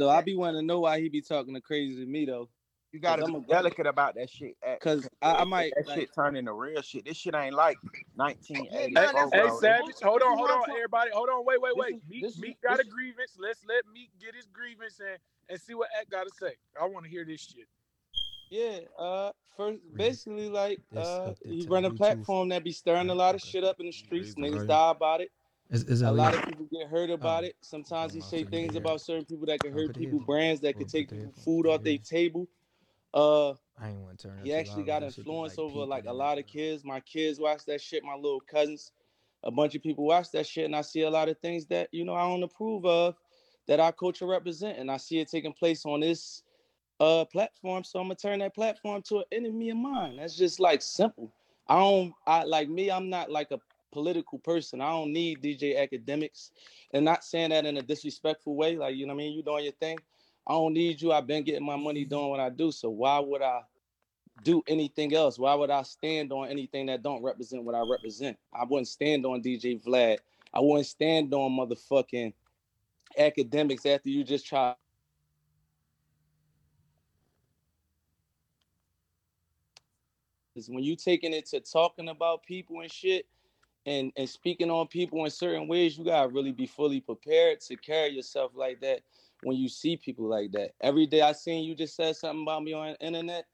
[0.00, 2.48] So I be wanting to know why he be talking to crazy to me though,
[2.92, 4.54] You gotta I'm be a- delicate about that shit.
[4.80, 7.06] Cause I, I might that like, shit turn into real shit.
[7.06, 7.78] This shit ain't like
[8.16, 9.02] 1984.
[9.32, 11.94] Hey, hey, Savage, hold on, hold on, everybody, hold on, wait, wait, wait.
[11.94, 13.36] is- Meek, is- Meek got a grievance.
[13.38, 16.54] Let's let Meek get his grievance and and see what Ak got to say.
[16.80, 17.66] I want to hear this shit.
[18.50, 18.80] yeah.
[18.98, 23.34] Uh, first basically like uh, hooked he run a platform that be stirring a lot
[23.34, 24.34] of shit up in the streets.
[24.34, 25.30] Niggas die about it.
[25.70, 27.46] Is, is A lot of people get hurt about Oh.
[27.46, 27.56] it.
[27.62, 31.08] Sometimes he say things about certain people that can hurt people, brands that could take
[31.08, 32.46] the people headphones- food off their table.
[33.14, 34.44] Uh, I ain't want to turn it.
[34.44, 36.84] he actually got that shit be, influence like, over like a lot of kids.
[36.84, 38.04] My kids watch that shit.
[38.04, 38.92] My little cousins,
[39.42, 41.88] a bunch of people watch that shit, and I see a lot of things that
[41.92, 43.16] you know I don't approve of,
[43.66, 46.42] that our culture represent, and I see it taking place on this
[47.00, 47.84] uh platform.
[47.84, 50.16] So I'm gonna turn that platform to an enemy of mine.
[50.16, 51.32] That's just like simple.
[51.66, 52.14] I don't.
[52.26, 52.90] I like me.
[52.90, 53.58] I'm not like a
[53.92, 54.80] political person.
[54.80, 56.50] I don't need DJ Akademiks,
[56.92, 58.76] and not saying that in a disrespectful way.
[58.76, 59.36] Like you know what I mean.
[59.36, 59.98] You doing your thing.
[60.46, 61.12] I don't need you.
[61.12, 62.72] I've been getting my money doing what I do.
[62.72, 63.60] So why would I
[64.42, 65.38] do anything else?
[65.38, 68.36] Why would I stand on anything that don't represent what I represent?
[68.52, 70.18] I wouldn't stand on DJ Vlad.
[70.52, 72.32] I wouldn't stand on motherfucking
[73.18, 74.74] Akademiks after you just try.
[80.54, 83.26] Is when you taking it to talking about people and shit
[83.86, 87.76] and and speaking on people in certain ways, you gotta really be fully prepared to
[87.76, 89.00] carry yourself like that
[89.42, 90.70] when you see people like that.
[90.80, 93.46] Every day I seen you just said something about me on the internet.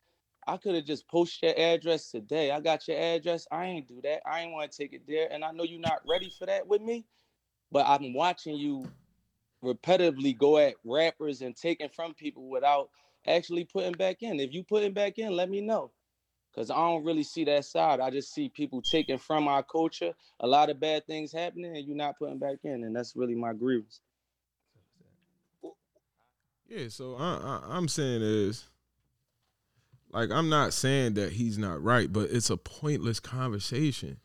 [0.46, 2.50] I could have just posted your address today.
[2.50, 3.46] I got your address.
[3.50, 4.22] I ain't do that.
[4.26, 5.28] I ain't want to take it there.
[5.30, 7.04] And I know you're not ready for that with me.
[7.70, 8.86] But I'm watching you
[9.62, 12.88] repetitively go at rappers and taking from people without
[13.26, 14.40] actually putting back in.
[14.40, 15.90] If you putting back in, let me know.
[16.54, 18.00] Cause I don't really see that side.
[18.00, 21.86] I just see people taking from our culture, a lot of bad things happening, and
[21.86, 24.00] you're not putting back in, and that's really my grievance.
[26.68, 28.64] Yeah, so I, I, I'm saying is,
[30.10, 34.18] like, I'm not saying that he's not right, but it's a pointless conversation.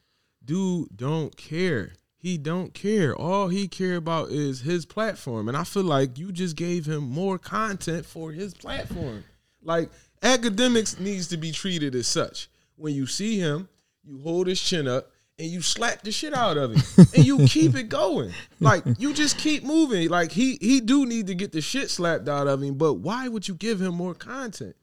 [0.44, 1.94] Dude don't care.
[2.18, 3.16] He don't care.
[3.16, 7.04] All he care about is his platform, and I feel like you just gave him
[7.04, 9.24] more content for his platform.
[9.62, 9.90] Like
[10.22, 12.50] Akademiks needs to be treated as such.
[12.76, 13.68] When you see him,
[14.04, 17.46] you hold his chin up and you slap the shit out of him and you
[17.48, 18.32] keep it going.
[18.60, 20.08] Like you just keep moving.
[20.10, 23.28] Like he he do need to get the shit slapped out of him, but why
[23.28, 24.76] would you give him more content?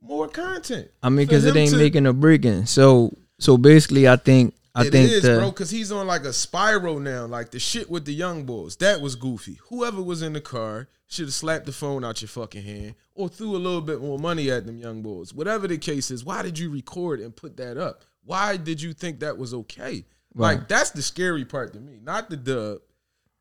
[0.00, 0.88] More content.
[1.02, 2.64] I mean, because it ain't to- making or breaking.
[2.66, 6.24] So so basically, I think I It think is, the, bro, because he's on like
[6.24, 7.26] a spiral now.
[7.26, 9.58] Like the shit with the young boys, that was goofy.
[9.68, 13.28] Whoever was in the car should have slapped the phone out your fucking hand or
[13.28, 15.34] threw a little bit more money at them young boys.
[15.34, 18.04] Whatever the case is, why did you record and put that up?
[18.24, 20.04] Why did you think that was okay?
[20.34, 20.58] Right.
[20.58, 22.78] Like that's the scary part to me, not the dub.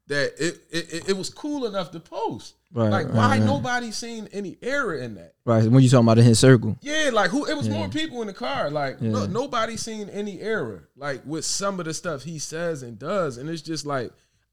[0.07, 2.55] That it it, it, was cool enough to post.
[2.73, 5.36] Right, like right, why nobody seen any error in that?
[5.45, 6.77] right when you talking about in his circle.
[6.82, 7.45] Yeah, like who?
[7.45, 8.69] It was more people in the car.
[8.69, 9.27] Like no, Yeah.
[9.27, 10.89] nobody seen any error.
[10.97, 14.11] Like with some of the stuff he says and does, and it's just like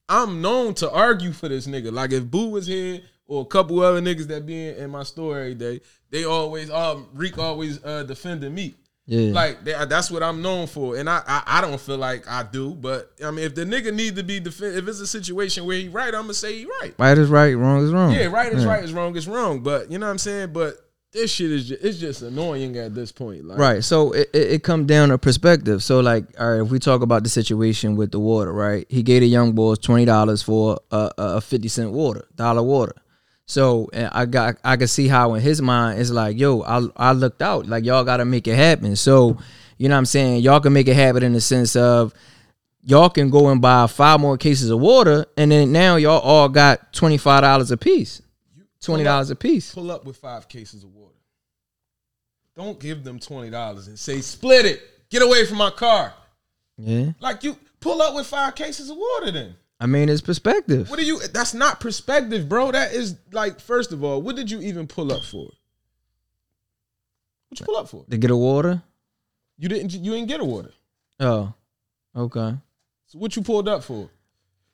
[0.08, 1.92] I'm known to argue for this nigga.
[1.92, 5.02] Like if Boo was here or a couple other niggas that be in, in my
[5.02, 8.74] store every day, they always um Reek always uh defending me.
[9.08, 9.32] Yeah.
[9.32, 12.28] Like they, uh, that's what I'm known for, and I, I I don't feel like
[12.28, 15.06] I do, but I mean if the nigga need to be defend, if it's a
[15.06, 16.94] situation where he right, I'm gonna say he right.
[16.98, 18.12] Right is right, wrong is wrong.
[18.12, 19.60] Yeah, right is right, is wrong is wrong.
[19.60, 20.52] But you know what I'm saying.
[20.52, 20.74] But
[21.12, 23.46] this shit is just, it's just annoying at this point.
[23.46, 23.82] Like, Right.
[23.82, 25.82] So it, it, it come down to perspective.
[25.82, 28.84] So like, all right, if we talk about the situation with the water, right?
[28.90, 32.62] He gave the young boys twenty dollars for a, a a fifty cent water, dollar
[32.62, 32.94] water.
[33.48, 37.12] So I got I could see how in his mind it's like, yo, I I
[37.12, 37.66] looked out.
[37.66, 38.94] Like y'all gotta make it happen.
[38.94, 39.38] So,
[39.78, 40.42] you know what I'm saying?
[40.42, 42.12] Y'all can make it happen in the sense of
[42.82, 46.50] y'all can go and buy five more cases of water, and then now y'all all
[46.50, 48.20] got twenty five dollars a piece.
[48.82, 49.74] Twenty dollars a piece.
[49.74, 51.14] Pull up with five cases of water.
[52.54, 54.82] Don't give them twenty dollars and say split it.
[55.08, 56.12] Get away from my car.
[56.76, 57.12] Yeah.
[57.18, 59.30] Like you pull up with five cases of water.
[59.32, 60.90] Then I mean it's perspective.
[60.90, 61.20] what do you?
[61.28, 62.72] That's not perspective, bro.
[62.72, 65.50] That is like first of all, what did you even pull up for?
[67.48, 68.04] What you pull up for?
[68.10, 68.82] To get a water?
[69.56, 69.94] You didn't.
[69.94, 70.72] You didn't get a water.
[71.20, 71.52] Oh.
[72.16, 72.54] Okay.
[73.06, 74.10] So what you pulled up for?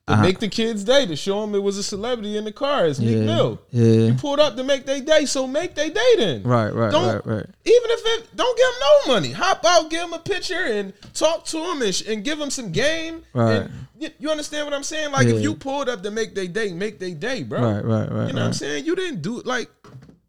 [0.06, 0.20] Uh-huh.
[0.22, 2.86] make the kids' day to show them it was a celebrity in the car.
[2.86, 3.24] It's Meek Yeah.
[3.24, 3.62] Mill.
[3.70, 4.06] Yeah.
[4.08, 6.42] You pulled up to make their day, so make their day then.
[6.42, 7.46] Right, right, Don't- right, right.
[7.64, 10.92] Even if it don't give him no money, hop out, give him a picture, and
[11.14, 13.22] talk to him, and, sh- and give him some game.
[13.32, 13.66] Right.
[13.98, 15.10] You, you understand what I'm saying?
[15.10, 15.36] Like Yeah.
[15.36, 17.62] if you pulled up to make their day, make their day, bro.
[17.62, 18.26] Right, right, right.
[18.26, 18.84] You know what I'm saying?
[18.84, 19.46] You didn't do it.
[19.46, 19.70] Like,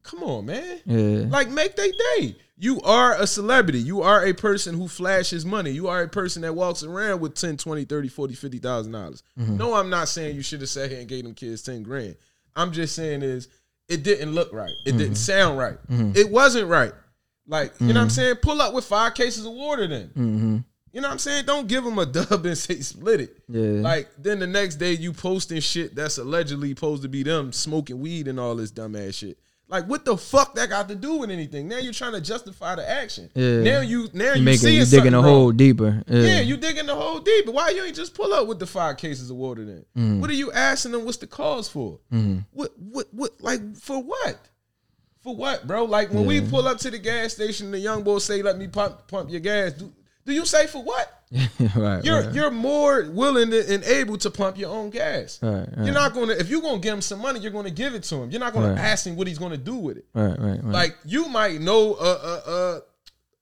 [0.04, 0.80] come on, man.
[0.86, 1.26] Yeah.
[1.30, 2.38] Like make their day.
[2.58, 3.80] You are a celebrity.
[3.80, 5.72] You are a person who flashes money.
[5.72, 9.24] You are a person that walks around with 10, 20, 30, 40, 50,000 dollars.
[9.38, 9.58] Mm-hmm.
[9.58, 12.16] No, I'm not saying you should have sat here and gave them kids 10 grand.
[12.56, 13.50] I'm just saying is
[13.90, 14.72] it didn't look right.
[14.86, 14.98] It Mm-hmm.
[15.00, 15.78] didn't sound right.
[15.90, 16.94] It wasn't right.
[17.48, 18.38] Like, you know what I'm saying?
[18.38, 20.08] Pull up with five cases of water then.
[20.08, 20.58] Mm-hmm.
[20.94, 21.46] You know what I'm saying?
[21.46, 23.38] Don't give them a dub and say split it.
[23.50, 23.82] Yeah.
[23.82, 28.00] Like then the next day you posting shit that's allegedly supposed to be them smoking
[28.00, 29.38] weed and all this dumbass shit.
[29.68, 31.68] Like what the fuck that got to do with anything?
[31.68, 33.32] Now you're trying to justify the action.
[33.34, 33.62] Yeah.
[33.62, 35.26] Now you now you you, making see you digging a wrong.
[35.26, 36.04] hole deeper.
[36.08, 36.22] Yeah.
[36.22, 37.46] Yeah, you digging the hole deep.
[37.48, 39.86] But why you ain't just pull up with the five cases of water then?
[39.98, 40.22] Mm-hmm.
[40.22, 41.04] What are you asking them?
[41.04, 42.00] What's the cause for?
[42.52, 44.38] What what what like for what?
[45.24, 45.86] For what, bro?
[45.86, 48.68] Like when we pull up to the gas station, the young boy say, "Let me
[48.68, 49.92] pump pump your gas." Do,
[50.26, 51.12] do you say for what?
[51.76, 52.04] right.
[52.04, 52.34] You're right.
[52.34, 55.40] you're more willing to- and able to pump your own gas.
[55.42, 55.68] Right.
[55.78, 57.72] You're not going to if you're going to give him some money, you're going to
[57.72, 58.32] give it to him.
[58.32, 60.06] You're not to ask him what he's going to do with it.
[60.14, 60.64] right, right, right.
[60.64, 62.82] Like you might know a a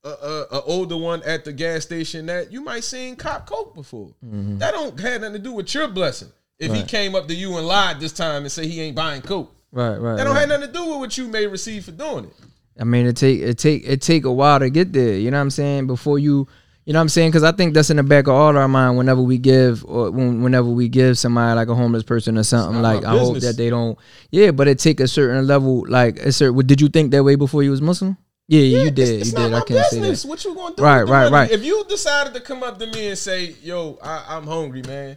[0.06, 3.74] a, a, a, older one at the gas station that you might seen cop coke
[3.76, 4.14] before.
[4.22, 6.30] That don't have nothing to do with your blessing.
[6.60, 6.88] If he Mm-hmm.
[6.88, 9.98] Came up to you and lied this time and say he ain't buying coke, right,
[9.98, 10.18] right.
[10.18, 12.34] that don't have nothing to do with what you may receive for doing it.
[12.80, 15.16] I mean, it take it take it take a while to get there.
[15.18, 15.88] You know what I'm saying?
[15.88, 16.48] Before you,
[16.86, 17.32] you know what I'm saying?
[17.32, 18.98] Because I think that's in the back of all our mind.
[18.98, 22.82] Whenever we give, or when, whenever we give somebody like a homeless person or something,
[22.82, 23.98] like I hope that they don't.
[24.32, 25.86] Yeah, but it take a certain level.
[25.88, 26.66] Like a certain.
[26.66, 28.18] Did you think that way before you was Muslim?
[28.48, 29.22] Yeah, yeah, you did.
[29.22, 29.52] It's you not did.
[29.52, 30.24] my I can't say business.
[30.24, 30.28] that.
[30.28, 30.84] What you gonna do?
[30.84, 31.34] Right, right, money?
[31.34, 31.52] right.
[31.52, 35.16] If you decided to come up to me and say, "Yo, I, I'm hungry, man.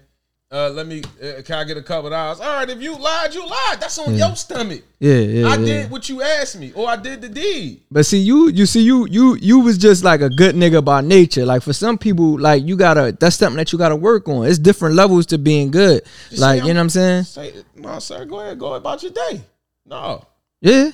[0.51, 1.03] Uh, let me.
[1.21, 2.71] Uh, can I get a couple dollars?" All right.
[2.71, 3.81] If you lied, you lied.
[3.81, 4.85] That's on your stomach.
[5.01, 5.49] Yeah, yeah.
[5.49, 5.65] I yeah.
[5.65, 7.83] did what you asked me, or I did the deed.
[7.91, 11.01] But see, you you see you you you was just like a good nigga by
[11.01, 11.45] nature.
[11.45, 14.47] Like for some people, like you gotta that's something that you gotta work on.
[14.47, 16.05] It's different levels to being good.
[16.31, 17.25] Just like say you know what I'm saying?
[17.25, 18.25] Say, no, sir.
[18.25, 18.59] Go ahead.
[18.59, 19.41] Go about your day.
[19.85, 20.25] No.
[20.61, 20.93] Yeah.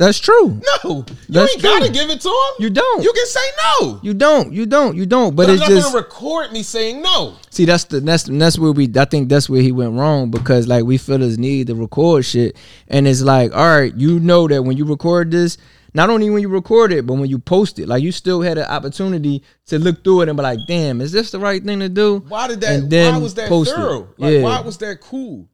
[0.00, 0.58] That's true.
[0.82, 2.54] No, you That's ain't gotta give it to him.
[2.58, 3.02] You don't.
[3.04, 3.40] You can say
[3.82, 4.00] no.
[4.02, 4.50] You don't.
[4.50, 4.96] You don't.
[4.96, 5.36] You don't.
[5.36, 7.34] But, But, it's just gonna record me saying no.
[7.50, 10.66] see that's the that's that's where we I think that's where he went wrong because
[10.66, 12.56] like we feel his need to record shit
[12.88, 15.58] and it's like all right you know that when you record this
[15.92, 18.56] not only when you record it but when you post it like you still had
[18.56, 21.80] an opportunity to look through it and be like damn is this the right thing
[21.80, 22.72] to do Why did that?
[22.72, 23.78] And then why was that post it.
[23.78, 24.42] Like, Yeah.
[24.42, 25.46] why was that cool?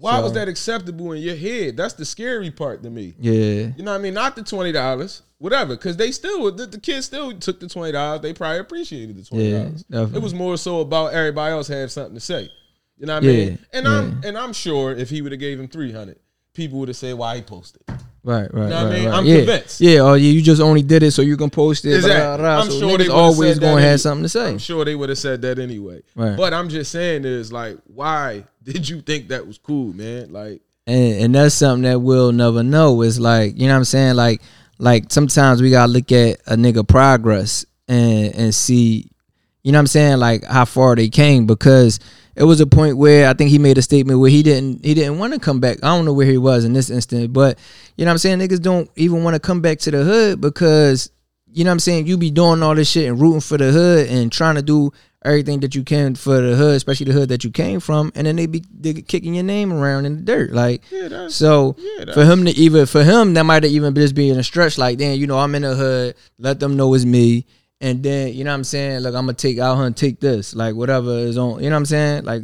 [0.00, 1.76] Why So- was that acceptable in your head?
[1.76, 3.14] That's the scary part to me.
[3.20, 3.32] yeah
[3.76, 4.14] You know what I mean?
[4.14, 7.92] Not the twenty dollars, whatever, because they still the, the kids still took the twenty
[7.92, 8.22] dollars.
[8.22, 9.84] They probably appreciated the twenty dollars.
[9.88, 12.48] Yeah, it was more so about everybody else had something to say.
[12.98, 13.58] You know what Yeah, I mean?
[13.72, 16.18] And I'm and I'm sure if he would have gave him three hundred,
[16.52, 17.82] people would have said why he posted.
[18.22, 19.08] right right know what I right, mean?
[19.08, 19.14] right.
[19.18, 19.36] I'm yeah.
[19.36, 19.80] convinced.
[19.80, 22.16] yeah oh yeah you just only did it so you can post it Exactly.
[22.20, 22.62] blah, blah, blah.
[22.64, 25.18] I'm So sure they always gonna have something to say I'm sure they would have
[25.18, 26.02] said that anyway.
[26.14, 26.36] Right.
[26.36, 30.32] But I'm just saying is like, why did you think that was cool, man?
[30.32, 33.00] Like, and and that's something that we'll never know.
[33.02, 34.16] It's like you know what I'm saying.
[34.16, 34.42] Like
[34.78, 39.10] like sometimes we gotta look at a nigga progress and and see,
[39.62, 42.00] you know what I'm saying, like how far they came because
[42.40, 44.94] it was a point where I think he made a statement where he didn't he
[44.94, 45.76] didn't want to come back.
[45.84, 47.58] I don't know where he was in this instant, but
[47.98, 48.38] you know what I'm saying.
[48.38, 51.10] Niggas don't even want to come back to the hood because
[51.52, 52.06] you know what I'm saying.
[52.06, 54.90] You be doing all this shit and rooting for the hood and trying to do
[55.22, 58.26] everything that you can for the hood, especially the hood that you came from, and
[58.26, 60.82] then they be they kicking your name around in the dirt, like.
[60.90, 64.38] yeah, So Yeah, for him to even for him that might have even just been
[64.38, 67.44] a stretch like then you know I'm in the hood let them know it's me
[67.80, 70.20] and then you know what I'm saying like I'm gonna take out here and take
[70.20, 72.42] this like whatever is on you know what I'm saying like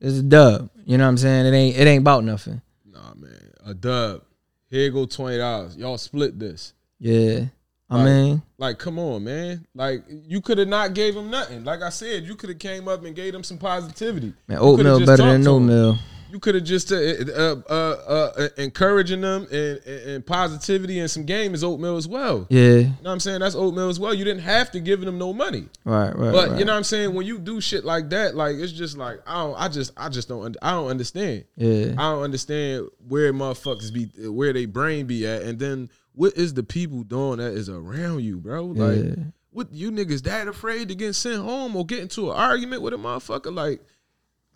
[0.00, 3.14] it's a dub you know what I'm saying it ain't it ain't about nothing nah,
[3.14, 3.52] man.
[3.64, 4.22] A dub.
[4.68, 5.76] Here go twenty dollars.
[5.76, 6.74] Y'all split this.
[6.98, 7.46] yeah
[7.88, 9.64] I mean Like, come on, man.
[9.74, 11.62] Like, you could have not gave him nothing.
[11.62, 14.34] Like I said, you could have came up and gave him some positivity.
[14.48, 15.98] man oatmeal better than to no meal
[16.30, 21.10] You could have just uh, uh, uh, uh, encouraging them and, and, and positivity and
[21.10, 22.46] some game is oatmeal as well.
[22.50, 23.40] yeah You know what I'm saying?
[23.40, 24.12] That's oatmeal as well.
[24.12, 25.68] You didn't have to give them no money.
[25.84, 26.58] right right But right.
[26.58, 27.14] you know what I'm saying?
[27.14, 30.08] When you do shit like that, like it's just like I don't I just I
[30.08, 31.44] just don't I don't understand.
[31.56, 36.34] yeah I don't understand where motherfuckers be where they brain be at and then what
[36.36, 38.64] is the people doing that is around you, bro?
[38.64, 39.14] Like Yeah.
[39.50, 42.94] what you niggas that afraid to get sent home or get into an argument with
[42.94, 43.54] a motherfucker?
[43.54, 43.82] Like,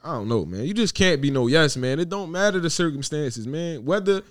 [0.02, 0.64] I don't know, man.
[0.64, 2.00] You just can't be no yes, man.
[2.00, 3.84] It don't matter the circumstances, man.
[3.84, 4.22] Whether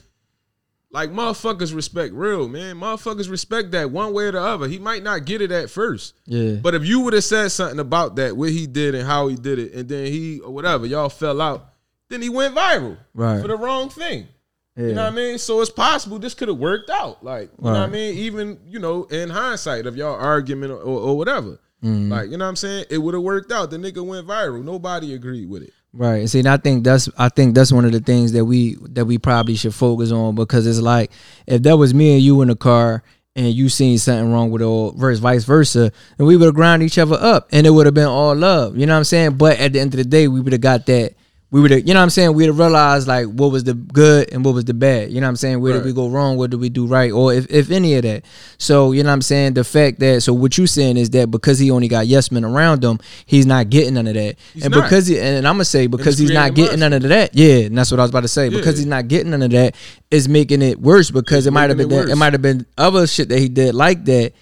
[0.92, 2.78] like motherfuckers respect real, man.
[2.78, 4.68] Motherfuckers respect that one way or the other.
[4.68, 6.16] He might not get it at first.
[6.26, 9.28] yeah But if you would have said something about that, what he did and how
[9.28, 11.74] he did it, and then he or whatever, y'all fell out,
[12.10, 13.40] then he went viral Right.
[13.40, 14.28] for the wrong thing.
[14.76, 15.38] yeah You know what I mean?
[15.38, 17.24] So it's possible this could have worked out.
[17.24, 18.18] Like, you know what I mean?
[18.18, 21.60] Even, you know, in hindsight of y'all argument or, or, or whatever.
[21.84, 22.12] Mm-hmm.
[22.12, 22.86] Like, you know what I'm saying?
[22.90, 23.70] It would have worked out.
[23.70, 24.64] The nigga went viral.
[24.64, 25.74] Nobody agreed with it.
[25.92, 26.30] Right.
[26.30, 29.06] See, and I think that's I think that's one of the things that we that
[29.06, 31.12] we probably should focus on because it's like
[31.48, 33.02] if that was me and you in the car
[33.36, 36.54] and you seen something wrong with it or versus vice versa, and we would have
[36.54, 38.78] ground each other up and it would have been all love.
[38.78, 39.38] You know what I'm saying?
[39.38, 41.16] But at the end of the day, we would have got that.
[41.52, 42.34] We would have, you know what I'm saying?
[42.36, 45.12] We'd have realized like what was the good and what was the bad.
[45.12, 45.60] You know what I'm saying?
[45.60, 46.38] Where did we go wrong?
[46.38, 47.12] What did we do right?
[47.12, 48.24] Or if, if any of that.
[48.60, 49.56] So, you know what I'm saying?
[49.56, 52.46] The fact that, so what you saying is that because he only got yes men
[52.46, 54.36] around him, he's not getting none of that.
[54.54, 54.84] He's and not.
[54.84, 57.36] because he, and I'm gonna say because he's not getting none of that.
[57.36, 58.50] Yeah, and that's what I was about to say.
[58.50, 59.76] Because he's not getting none of that
[60.12, 63.08] is making it worse because it might have been that, it might have been other
[63.08, 64.34] shit that he did like that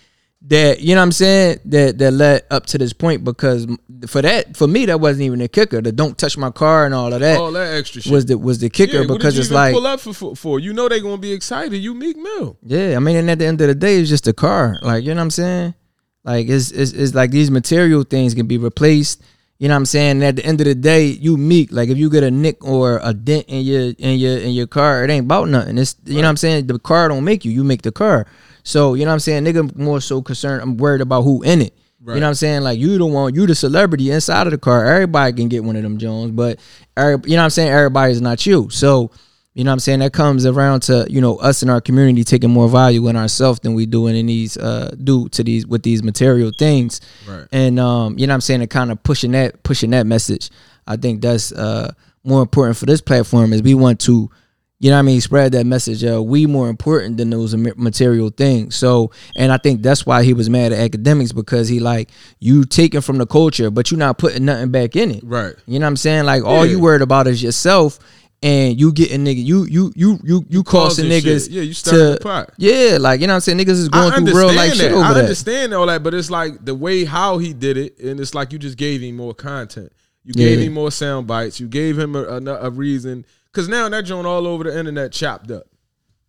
[0.41, 3.67] that you know what I'm saying that that led up to this point because
[4.07, 5.81] for that for me that wasn't even a kicker.
[5.81, 8.11] The don't touch my car and all of that All that extra shit.
[8.11, 10.59] was the was the kicker Yeah, because it's like pull up for, for?
[10.59, 11.77] You know they're gonna be excited.
[11.77, 12.57] You Meek Mill.
[12.61, 14.77] yeah, I mean, and at the end of the day, it's just a car.
[14.81, 15.73] Like, you know what I'm saying?
[16.23, 19.23] Like, it's, it's, it's like these material things can be replaced.
[19.59, 20.11] You know what I'm saying?
[20.11, 21.71] And at the end of the day, you meek.
[21.71, 24.67] Like, if you get a nick or a dent in your in your in your
[24.67, 25.79] car, it ain't about nothing.
[25.79, 26.67] It's you know what I'm saying.
[26.67, 27.51] The car don't make you.
[27.51, 28.27] You make the car.
[28.67, 29.45] So you know what I'm saying.
[29.45, 30.61] Nigga, more so concerned.
[30.61, 31.73] I'm worried about who in it.
[32.05, 32.61] You know what I'm saying?
[32.61, 34.85] Like you the one, you the celebrity inside of the car.
[34.85, 36.59] Everybody can get one of them Jones, but
[36.95, 37.69] every, you know what I'm saying?
[37.69, 38.69] Everybody's not you.
[38.69, 39.11] So
[39.53, 39.99] you know what I'm saying?
[39.99, 43.61] That comes around to, you know, us in our community taking more value in ourselves
[43.61, 46.99] than we do in these uh do to these with these material things.
[47.27, 47.47] Right.
[47.53, 50.49] And um, you know what I'm saying, and kind of pushing that pushing that message.
[50.85, 51.93] I think that's uh
[52.25, 54.29] more important for this platform is we want to
[54.79, 55.21] you know what I mean?
[55.21, 56.03] Spread that message.
[56.05, 58.75] Uh, we more important than those material things.
[58.75, 62.09] So, and I think that's why he was mad at Akademiks because he like
[62.39, 65.23] you taking from the culture, but you're not putting nothing back in it.
[65.23, 65.55] Right.
[65.65, 66.25] You know what I'm saying?
[66.25, 66.71] Like all Yeah.
[66.73, 67.97] you worried about is yourself,
[68.43, 71.45] and you getting nigga, you you you you you causing niggas.
[71.45, 71.51] shit.
[71.53, 72.51] Yeah, you starting to the pot.
[72.57, 73.57] Yeah, like you know what I'm saying.
[73.57, 75.21] Niggas is going through real life shit over I that.
[75.21, 78.51] understand all that, but it's like the way how he did it, and it's like
[78.53, 79.91] you just gave him more content.
[80.23, 80.65] You gave Yeah.
[80.65, 81.59] him more sound bites.
[81.59, 85.11] You gave him a, a, a reason, because now that joint all over the internet
[85.11, 85.63] chopped up.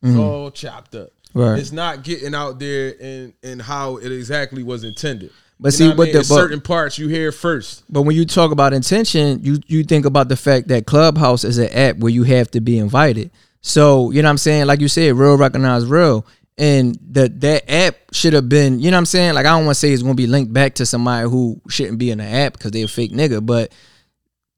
[0.03, 0.21] It's mm-hmm.
[0.21, 1.11] all chopped up.
[1.35, 1.59] Right.
[1.59, 5.31] It's not getting out there and and how it exactly was intended.
[5.61, 6.13] But You see, what I mean?
[6.13, 7.83] the- but- certain parts you hear first.
[7.91, 11.59] But when you talk about intention, you you think about the fact that Clubhouse is
[11.59, 13.31] an app where you have to be invited.
[13.61, 16.25] So you know what I'm saying, like you said, real recognize real,
[16.57, 19.35] and that that app should have been, you know what I'm saying.
[19.35, 21.61] Like I don't want to say it's going to be linked back to somebody who
[21.69, 23.73] shouldn't be in the app because they're a fake nigga, but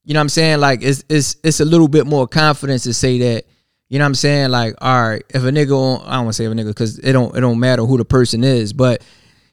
[0.04, 0.60] you know what I'm saying.
[0.60, 3.46] Like it's it's it's a little bit more confidence to say that.
[3.88, 4.50] You know what I'm saying?
[4.50, 6.68] Like, all right, if a nigga, on, I don't want to say if a nigga
[6.68, 9.02] because it don't it don't matter who the person is, but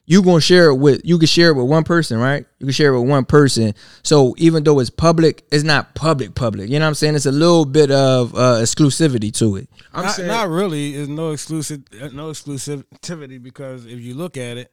[0.06, 2.46] you gonna share it with you can share it with one person, right?
[2.58, 3.74] You can share it with one person.
[4.02, 6.70] So even though it's public, it's not public public.
[6.70, 7.14] You know what I'm saying?
[7.14, 9.68] It's a little bit of uh, exclusivity to it.
[9.92, 10.94] I'm not, saying not really.
[10.96, 14.72] There's no exclusive, uh, no exclusivity because if you look at it,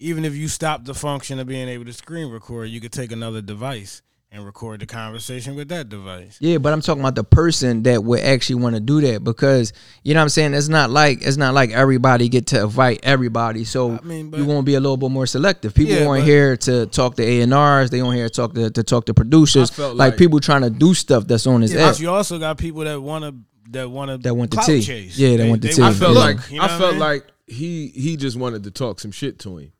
[0.00, 3.12] even if you stop the function of being able to screen record, you could take
[3.12, 4.02] another device
[4.34, 6.38] and record the conversation with that device.
[6.40, 9.74] Yeah, but I'm talking about the person that would actually want to do that because
[10.02, 10.54] you know what I'm saying.
[10.54, 13.64] It's not like it's not like everybody get to invite everybody.
[13.64, 15.74] So I mean, but- you want to be a little bit more selective.
[15.74, 17.90] People Yeah, want but- here to talk to A and R's.
[17.90, 19.70] They want here to talk to, to talk to producers.
[19.70, 21.92] I felt like, like- people trying to do stuff that's on his Yeah, app.
[21.94, 23.34] but you also got people that want to
[23.70, 24.82] that want to That want the clout tea.
[24.82, 25.16] chase.
[25.18, 25.82] Yeah, they want the tea.
[25.82, 26.20] I felt Yeah.
[26.20, 27.00] like you know I what felt mean?
[27.00, 29.72] like he he just wanted to talk some shit to him.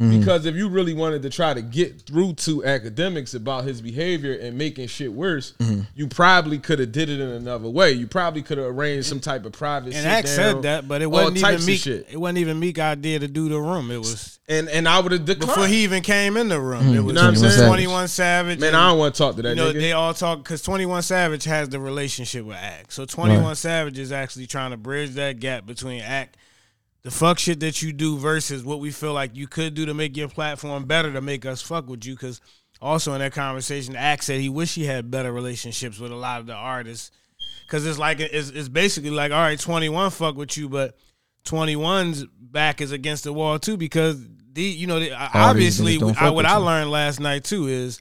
[0.00, 0.18] Mm-hmm.
[0.20, 4.32] Because if you really wanted to try to get through to Akademiks about his behavior
[4.32, 5.82] and making shit worse, Mm-hmm.
[5.94, 7.92] you probably could have did it in another way.
[7.92, 9.88] You probably could have arranged some type of private.
[9.88, 11.80] And sit Axe said that, but it wasn't even of Meek.
[11.80, 12.06] shit.
[12.10, 13.90] It wasn't even Meek idea to do the room.
[13.90, 15.48] It was And and I would have declined.
[15.48, 16.94] before he even came in the room.
[16.94, 17.68] It was know what I'm saying?
[17.68, 18.58] Twenty One Savage.
[18.58, 19.80] Man, and- I don't want to talk to that you know, nigga.
[19.80, 22.90] they all talk because Twenty One Savage has the relationship with Ak.
[22.90, 26.32] So Twenty One Savage is actually trying to bridge that gap between Ak,
[27.02, 29.94] the fuck shit that you do versus what we feel like you could do to
[29.94, 32.14] make your platform better to make us fuck with you.
[32.14, 32.40] Because
[32.80, 36.40] also in that conversation, Ak said he wish he had better relationships with a lot
[36.40, 37.10] of the artists.
[37.66, 40.96] Because it's like it's, it's basically like all right, Twenty One fuck with you, but
[41.44, 44.22] 21's back is against the wall too because
[44.52, 48.00] the you know the, obviously I, what I learned last night too is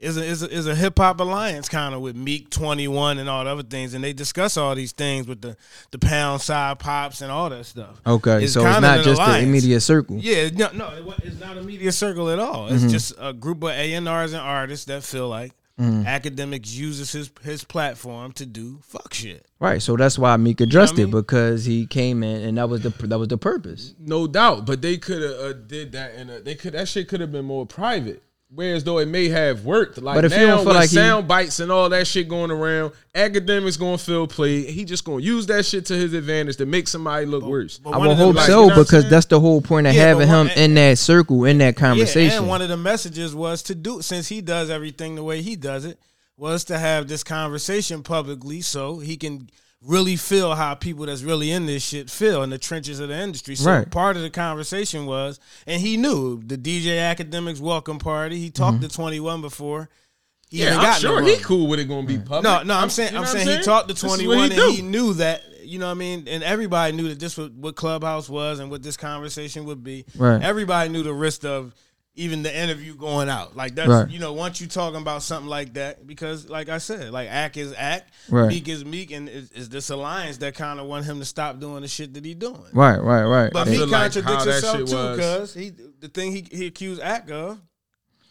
[0.00, 3.28] is a, is a, is a hip hop alliance kind of with Meek 21 and
[3.28, 5.56] all the other things and they discuss all these things with the
[5.90, 8.00] the pound side pops and all that stuff.
[8.06, 10.16] Okay, It's so it's not an just the immediate circle.
[10.18, 12.66] Yeah, no, no, it it's not a media circle at all.
[12.68, 12.88] It's Mm-hmm.
[12.88, 16.02] just a group of A&Rs and artists that feel like Mm-hmm.
[16.02, 19.46] Akademiks uses his his platform to do fuck shit.
[19.60, 21.08] Right, so that's why Meek addressed I mean?
[21.08, 23.94] it because he came in and that was the that was the purpose.
[23.98, 26.40] No doubt, but they could have uh, did that in a.
[26.40, 28.22] They could that shit could have been more private.
[28.52, 30.90] Whereas though it may have worked, like But if now you don't feel with like
[30.90, 34.68] he- sound bites and all that shit going around, Akademiks gonna feel played.
[34.70, 37.78] He just gonna use that shit to his advantage to make somebody look worse.
[37.78, 39.94] but I one would hope like, so you know because that's the whole point of
[39.94, 42.32] Yeah, having one- him in that circle in that conversation.
[42.32, 45.42] Yeah, and one of the messages was to do since he does everything the way
[45.42, 46.00] he does it
[46.36, 49.48] was to have this conversation publicly so he can
[49.82, 53.16] really feel how people that's really in this shit feel in the trenches of the
[53.18, 53.54] industry.
[53.54, 53.90] So Right.
[53.90, 58.38] part of the conversation was, and he knew the DJ Akademiks welcome party.
[58.38, 58.88] He talked Mm-hmm.
[58.88, 59.88] to Twenty One before.
[60.50, 62.42] He yeah, I'm got sure he cool with it gonna be public.
[62.42, 64.70] No, no, I'm saying, you know I'm what saying, he talked to 21 and do.
[64.72, 66.26] he knew that, you know what I mean?
[66.26, 70.04] And everybody knew that this was what Clubhouse was and what this conversation would be.
[70.16, 70.42] Right.
[70.42, 71.72] Everybody knew the risk of
[72.16, 73.56] even the interview going out.
[73.56, 74.10] Like that's, Right.
[74.10, 77.56] you know, once you talking about something like that, because like I said, like Ak
[77.56, 78.48] is Ak, Right.
[78.48, 81.60] meek is meek, and is, is this alliance that kind of want him to stop
[81.60, 82.60] doing the shit that he doing.
[82.72, 86.08] right, right, right, But I he feel like contradicts how himself too, because he the
[86.08, 87.60] thing he, he accused Ak of,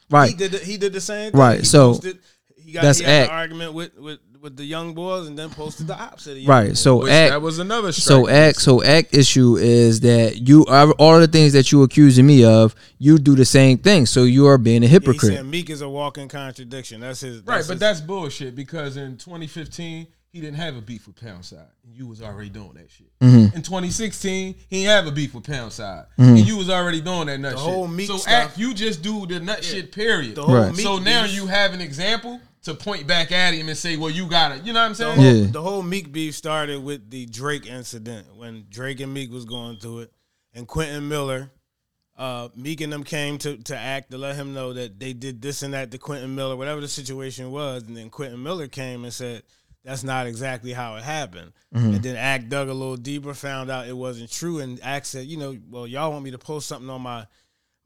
[0.10, 0.30] right.
[0.30, 1.40] he did the, he did the same thing.
[1.40, 2.20] Right, He so posted,
[2.58, 3.32] he got that's he had act.
[3.32, 6.32] an argument with, with with the young boys and then posted the opposite.
[6.32, 6.68] Of the young Right.
[6.70, 6.80] boys.
[6.80, 7.92] So Which act that was another.
[7.92, 8.36] so strike.
[8.36, 12.46] Ak so Ak issue is that you are all the things that you accusing me
[12.46, 14.06] of, you do the same thing.
[14.06, 15.34] So you are being a hypocrite.
[15.34, 17.02] said Meek is a walking contradiction.
[17.02, 17.38] That's his.
[17.46, 21.44] Right, but his- that's bullshit because in 2015 he didn't have a beef with Pound
[21.44, 21.66] Side.
[21.84, 23.08] And you was already doing that shit.
[23.20, 23.56] Mm-hmm.
[23.58, 26.06] In 2016, he didn't have a beef with Pound Side.
[26.20, 27.66] And you was already doing that nut The shit.
[27.68, 30.36] whole Meek so stuff- Ak, you just do the nut shit, period.
[30.36, 30.72] the whole Right.
[30.72, 33.96] Meek so now beef- you have an example to point back at him and say,
[33.98, 34.66] well, you got it.
[34.66, 35.16] You know what I'm The saying?
[35.16, 35.52] whole, Yeah.
[35.52, 39.78] the whole Meek beef started with the Drake incident when Drake and Meek was going
[39.78, 40.14] through it,
[40.54, 41.52] and Quentin Miller,
[42.18, 45.42] uh, Meek and them came to to Ak to let him know that they did
[45.42, 49.06] this and that to Quentin Miller, whatever the situation was, and then Quentin Miller came
[49.06, 49.44] and said
[49.86, 53.88] that's not exactly how it happened, and then Ak dug a little deeper, found out
[53.88, 56.90] it wasn't true, and Ak said, you know, well, y'all want me to post something
[56.90, 57.26] on my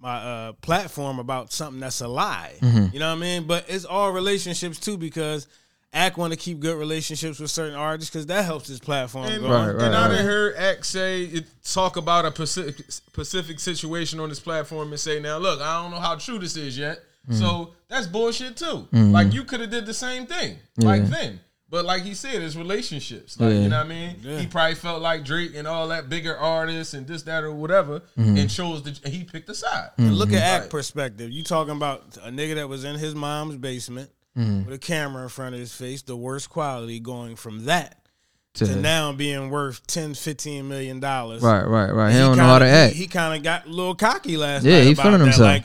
[0.04, 2.54] my uh, platform about something that's a lie.
[2.62, 3.48] You know what I mean?
[3.48, 5.48] But it's all relationships too because
[5.94, 9.42] Ak want to keep good relationships with certain artists because that helps his platform And,
[9.42, 9.50] go.
[9.50, 10.16] Right, right, and I right.
[10.18, 15.00] done heard Ak say it, talk about a Pacific, Pacific situation on this platform and
[15.00, 16.98] say, now look, I don't know how true this is yet.
[17.30, 17.40] Mm-hmm.
[17.40, 18.88] So that's bullshit too.
[18.92, 21.40] Like you could have did the same thing like then.
[21.74, 23.40] But like he said, it's relationships.
[23.40, 23.60] Like Yeah.
[23.62, 24.16] you know what I mean.
[24.22, 24.38] Yeah.
[24.38, 28.02] He probably felt like Drake and all that bigger artists and this, that, or whatever,
[28.16, 28.38] Mm-hmm.
[28.38, 29.90] and chose that He picked a side.
[29.98, 30.70] And look at Ak Right.
[30.70, 31.32] perspective.
[31.32, 34.66] You talking about a nigga that was in his mom's basement Mm-hmm.
[34.66, 37.98] with a camera in front of his face, the worst quality, going from that
[38.56, 41.42] To- to now being worth 10, 15 million dollars.
[41.42, 42.12] Right, right, right.
[42.12, 42.94] He, He don't know how to act.
[42.94, 44.84] He, kind of got a little cocky last Yeah, night.
[44.86, 45.40] he about feeling himself.
[45.48, 45.64] Like,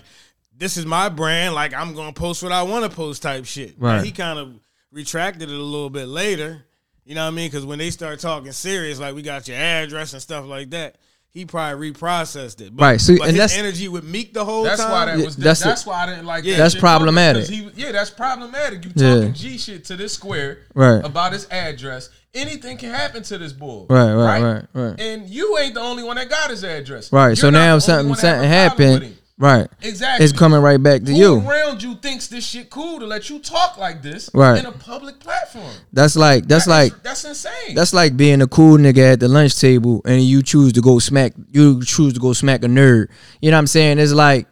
[0.57, 1.55] this is my brand.
[1.55, 3.75] Like, I'm gonna post what I want to post, type shit.
[3.79, 3.97] Right.
[3.99, 4.55] Now, he kind of
[4.93, 6.64] retracted it a little bit later.
[7.05, 7.49] You know what I mean?
[7.51, 10.97] Because when they start talking serious, like we got your address and stuff like that,
[11.30, 12.74] he probably reprocessed it.
[12.76, 14.70] But, Right, so- but and his that's- energy with Meek the whole time.
[14.70, 14.91] That's time.
[14.91, 15.36] why that was.
[15.36, 15.86] that's That's, it.
[15.86, 16.45] why I didn't like.
[16.45, 16.57] Yeah.
[16.57, 17.47] that That's problematic.
[17.49, 18.84] He, yeah, that's problematic.
[18.84, 19.14] You Yeah.
[19.16, 21.05] talking G shit to this square Right.
[21.05, 22.11] about his address.
[22.34, 23.86] Anything can happen to this bull.
[23.89, 25.01] Right, right, right, right.
[25.01, 27.11] And you ain't the only one that got his address.
[27.12, 27.28] Right.
[27.28, 29.18] You're so now something one that have something a problem with happened.
[29.39, 29.68] Right.
[29.82, 30.24] Exactly.
[30.24, 31.49] It's coming right back to Who you.
[31.49, 34.59] around you thinks this shit cool to let you talk like this Right.
[34.59, 35.70] in a public platform?
[35.93, 37.74] That's like that's That like is- that's insane.
[37.76, 40.99] That's like being a cool nigga at the lunch table and you choose to go
[40.99, 43.07] smack you choose to go smack a nerd.
[43.41, 44.01] You know what I'm saying?
[44.01, 44.49] It's like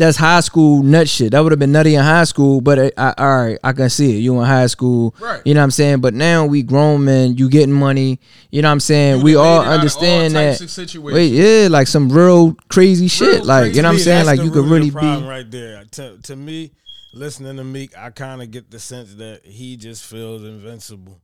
[0.00, 1.32] that's high school nut shit.
[1.32, 3.90] That would have been nutty in high school, but I, I, all right, I can
[3.90, 4.20] see it.
[4.20, 5.42] You in high school, Right.
[5.44, 6.00] You know what I'm saying?
[6.00, 7.36] But now we grown men.
[7.36, 8.18] You getting money.
[8.50, 9.18] You know what I'm saying?
[9.18, 10.94] You we all made it out of all understand types that.
[10.96, 11.02] of.
[11.04, 13.44] Wait, yeah, like some real crazy shit.
[13.44, 13.76] like crazy.
[13.76, 14.24] you know what I'm saying?
[14.24, 14.96] that's Like you root could really be.
[15.26, 15.84] right there.
[15.84, 16.72] To to me,
[17.12, 21.20] listening to Meek, I kind of get the sense that he just feels invincible.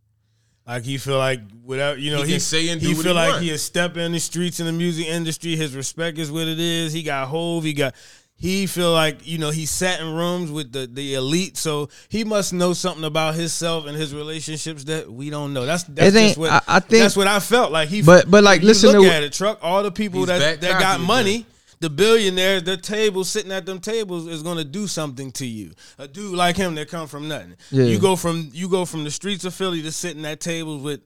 [0.67, 3.05] Like he feel like without you know He he, can say and do he what
[3.05, 3.43] feel he like want.
[3.45, 5.57] he a step in the streets in the music industry.
[5.57, 6.93] His respect is what it is.
[6.93, 7.65] He got Hov.
[7.65, 7.95] He got.
[8.39, 12.23] He feel like you know he sat in rooms with the the elite, so he
[12.23, 15.65] must know something about himself and his relationships that we don't know.
[15.65, 17.89] That's that's just what I- I think- that's what I felt like.
[17.89, 19.59] He But- but, like, you listen look to- at it, truck.
[19.63, 21.07] All the people that back that got cocky again.
[21.07, 21.47] money
[21.81, 25.73] the billionaires, the tables sitting at them tables is gonna do something to you.
[25.99, 27.55] A dude like him that come from nothing.
[27.71, 27.85] Yeah.
[27.85, 31.01] You go from you go from the streets of Philly to sitting at tables with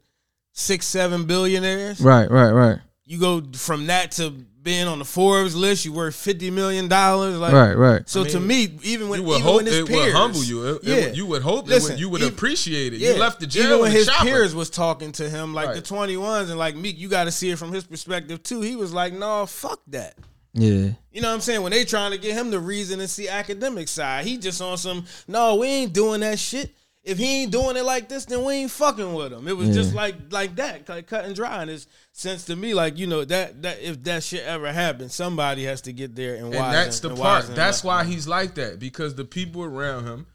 [0.53, 2.01] six, seven billionaires.
[2.01, 5.85] Right, right, right, You go from that to being on the Forbes list.
[5.85, 7.37] You worth fifty million dollars.
[7.39, 8.09] Like right, right.
[8.09, 10.45] So to me, even when you would even hope when his it peers, would humble
[10.45, 10.67] you.
[10.67, 12.99] It- it yeah, would- you would hope it Listen, would, you would even- appreciate it.
[13.01, 14.25] yeah, You left the jail Even when his chopper.
[14.27, 15.77] peers was talking to him, like Right.
[15.77, 18.61] the twenty ones and like Meek, you got to see it from his perspective too.
[18.61, 20.17] He was like, "No, fuck that."
[20.53, 20.91] Yeah.
[21.13, 21.63] You know what I'm saying?
[21.63, 24.77] When they trying to get him the reason and see academic side, he just on
[24.79, 25.05] some.
[25.29, 26.75] No, we ain't doing that shit.
[27.03, 29.49] If he ain't doing it like this, then we ain't fucking with him.
[29.49, 31.63] It was just like like that, like cut and dry.
[31.63, 35.15] And it's sense to me like you know that that if that shit ever happens,
[35.15, 37.47] somebody has to get there and and that's the and part.
[37.55, 37.85] That's up.
[37.87, 40.27] why he's like that because the people around him,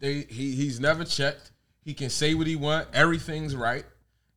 [0.00, 1.50] they he he's never checked.
[1.80, 2.88] He can say what he want.
[2.92, 3.84] Everything's right.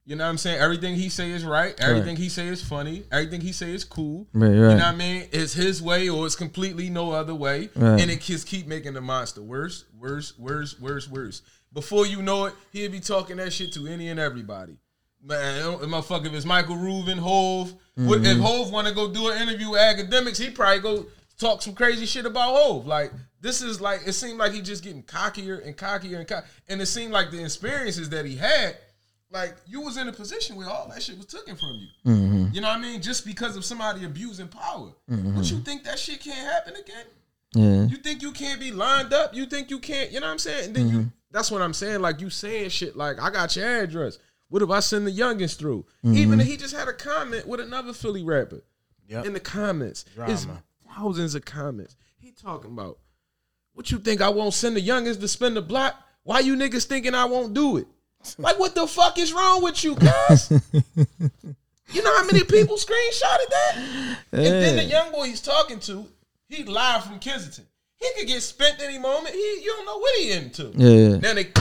[0.07, 0.59] You know what I'm saying?
[0.59, 1.73] Everything he say is right.
[1.79, 3.05] Everything he say is funny.
[3.11, 4.27] Everything he say is cool.
[4.33, 5.27] Right, You know what I mean?
[5.31, 7.69] It's his way or it's completely no other way.
[7.75, 7.99] Right.
[7.99, 11.41] And it just keep making the monster worse, worse, worse, worse, worse.
[11.75, 14.77] Before you know it, he'll be talking that shit to any and everybody.
[15.23, 18.25] Man, motherfucker, if it's Michael Rubin, Hov, Mm-hmm.
[18.25, 21.05] if Hov want to go do an interview with Akademiks, he probably go
[21.39, 22.85] talk some crazy shit about Hov.
[22.85, 26.45] Like this is like it seemed like he just getting cockier and cockier and cock,
[26.67, 28.75] and it seemed like the experiences that he had,
[29.31, 31.87] like you was in a position where all that shit was taken from you.
[32.11, 32.53] Mm-hmm.
[32.53, 33.01] You know what I mean?
[33.01, 37.05] Just because of somebody abusing power, but you think that shit can't happen again?
[37.53, 37.85] Yeah.
[37.87, 39.33] You think you can't be lined up?
[39.33, 40.11] You think you can't?
[40.11, 40.65] You know what I'm saying?
[40.65, 40.99] And then Mm-hmm.
[40.99, 41.99] you that's what I'm saying.
[42.01, 44.17] Like you saying shit like I got your address.
[44.47, 45.85] What if I send the youngins through?
[46.05, 46.15] Mm-hmm.
[46.17, 48.63] Even if he just had a comment with another Philly rapper
[49.07, 49.25] Yep.
[49.25, 50.05] in the comments.
[50.17, 50.47] It's
[50.95, 51.95] thousands of comments.
[52.17, 52.97] He talking about
[53.73, 55.95] what you think I won't send the youngins to spin the block?
[56.23, 57.87] Why you niggas thinking I won't do it?
[58.39, 60.49] Like what the fuck is wrong with you guys?
[60.49, 64.17] you know how many people screenshotted that?
[64.31, 66.07] And then the young boy he's talking to,
[66.47, 67.65] he live from Kensington.
[67.99, 69.33] He could get spent any moment.
[69.35, 70.71] He you don't know what he into.
[70.75, 71.17] Yeah.
[71.17, 71.51] Then they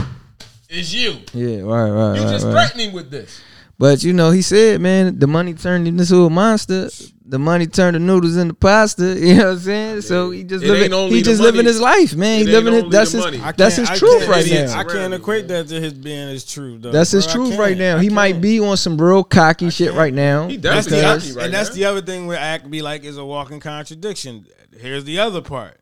[0.68, 1.18] it's you.
[1.32, 2.52] Yeah, right, right, You right, just right.
[2.52, 3.40] threatening with this.
[3.78, 6.88] But you know, he said, man, the money turned him into a monster.
[7.26, 9.14] The money turned the noodles into pasta.
[9.18, 10.00] You know what I'm saying?
[10.02, 11.10] So he just It living.
[11.10, 11.52] He just money.
[11.52, 12.40] living his life, man.
[12.42, 12.84] It He living his.
[12.92, 13.24] That's his.
[13.24, 13.38] money.
[13.56, 14.80] That's his I truth right idiots now.
[14.80, 16.82] I can't equate that to his being his truth.
[16.82, 16.92] Though.
[16.92, 17.98] That's his Bro, truth right now.
[17.98, 20.48] He might be on some real cocky shit right now.
[20.48, 21.74] He That's definitely the, because- cocky right and that's now.
[21.76, 24.46] the other thing where Ak be like is a walking contradiction.
[24.78, 25.78] Here's the other part.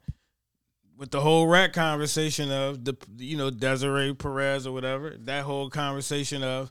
[0.97, 5.69] With the whole rat conversation of the you know Desiree Perez or whatever, that whole
[5.71, 6.71] conversation of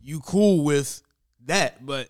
[0.00, 1.02] you cool with
[1.46, 2.08] that, but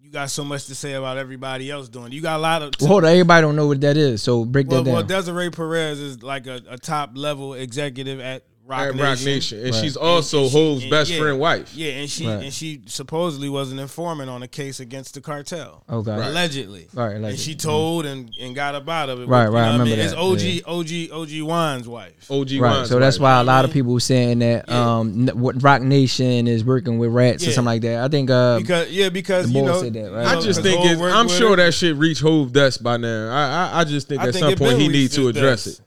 [0.00, 2.06] you got so much to say about everybody else doing.
[2.06, 2.12] it.
[2.12, 4.22] You got a lot of Well, hold on, everybody don't know what that is.
[4.22, 4.94] So break well, that down.
[4.94, 5.02] well.
[5.02, 9.04] Desiree Perez is like a, a top level executive at Roc at Nation.
[9.04, 9.82] Roc Nation, and Right.
[9.84, 11.18] she's also And she- Hov's and- best yeah.
[11.18, 11.72] friend wife.
[11.76, 12.44] Yeah, and she Right.
[12.44, 15.82] and she supposedly was an informant on a case against the cartel.
[15.90, 16.10] Okay.
[16.10, 16.28] Right.
[16.28, 16.86] Allegedly.
[16.94, 19.28] Right, And she told and, and got up out of it.
[19.28, 19.98] Right, You right, I what remember mean?
[19.98, 22.12] that, It's OG, OG, OG Juan's wife.
[22.30, 23.22] OG Right, Juan's so that's wife.
[23.34, 24.98] why a lot of people were saying that Yeah.
[24.98, 28.02] um, what Roc Nation is working with rats or something like that.
[28.02, 30.26] I think uh, Because yeah, because The you know, said that, right?
[30.26, 31.56] I just think it's, I'm sure her.
[31.56, 33.30] that shit reached Hov dust by now.
[33.30, 35.66] I I, I just think I at think some point he reached needs to address
[35.66, 35.80] it.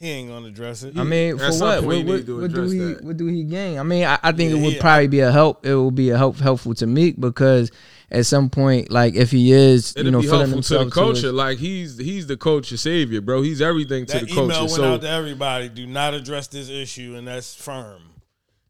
[0.00, 0.96] He ain't gonna address it.
[0.96, 1.84] I mean, At for some what?
[1.84, 2.78] What, what, what do he?
[2.78, 3.02] that.
[3.04, 3.78] What do he gain?
[3.78, 5.66] I mean, I, I think Yeah, it would he- probably be a help.
[5.66, 7.72] It will be a help helpful to Meek because
[8.10, 10.80] at some point, like if he is, It'll you know, be feeling helpful to the
[10.80, 11.20] himself culture.
[11.22, 13.42] his- like he's he's the culture savior, bro.
[13.42, 14.34] He's everything to the culture.
[14.34, 14.62] that the email culture.
[14.62, 15.68] went So out to everybody.
[15.68, 18.00] Do not address this issue, and that's firm.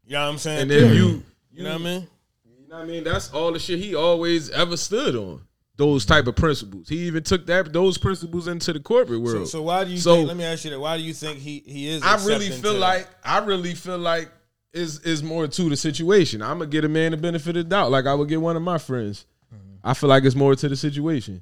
[0.07, 0.61] You know what I'm saying?
[0.63, 1.23] and then you
[1.53, 2.07] you know what I mean?
[2.47, 3.03] You know what I mean?
[3.03, 5.41] That's all the shit he always ever stood on.
[5.79, 6.89] Those type of principles.
[6.89, 9.47] He even took that those principles into the corporate world.
[9.47, 10.27] so why do you So- think?
[10.27, 10.79] Let me ask you that.
[10.79, 12.03] Why do you think he he is?
[12.03, 14.29] I really feel to- like I really feel like
[14.73, 16.41] is is more to the situation.
[16.41, 18.57] I'm gonna get a man the benefit of the doubt, like I would get one
[18.57, 19.25] of my friends.
[19.81, 21.41] I feel like it's more to the situation.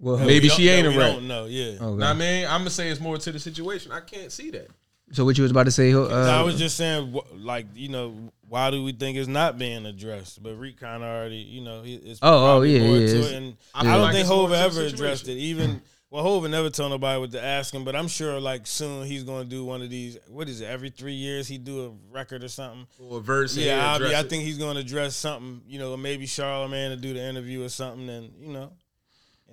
[0.00, 1.12] Well, that maybe we she ain't that a we rat.
[1.16, 1.44] Don't know.
[1.44, 1.72] Yeah.
[1.78, 1.96] okay.
[1.98, 3.92] Know I mean, I'm gonna say it's more to the situation.
[3.92, 4.68] I can't see that.
[5.12, 5.92] So what you was about to say?
[5.92, 8.14] Uh, I was just saying, like you know,
[8.48, 10.42] why do we think it's not being addressed?
[10.42, 13.06] But Reek kind of already, you know, he- it's Oh, oh, probably yeah, more yeah,
[13.06, 13.34] to it's- it.
[13.36, 15.34] And I I, don't like think it's more Hova ever addressed it.
[15.38, 17.84] Even well, Hova never told nobody what to ask him.
[17.84, 20.16] But I'm sure, like soon, he's going to do one of these.
[20.28, 20.66] What is it?
[20.66, 22.86] Every three years, he do a record or something.
[22.98, 23.56] Or a verse.
[23.56, 25.60] Yeah, I, I think he's going to address something.
[25.68, 28.08] You know, maybe Charlamagne to do the interview or something.
[28.08, 28.72] And you know.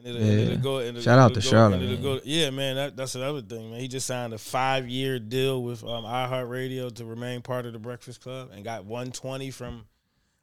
[0.06, 0.32] It'll, Yeah.
[0.34, 3.80] it'll go, it'll, Shout out to it'll go- yeah, man, that, that's another thing, man.
[3.80, 7.80] He just signed a five year deal with um, iHeartRadio to remain part of the
[7.80, 9.86] Breakfast Club and got 120 from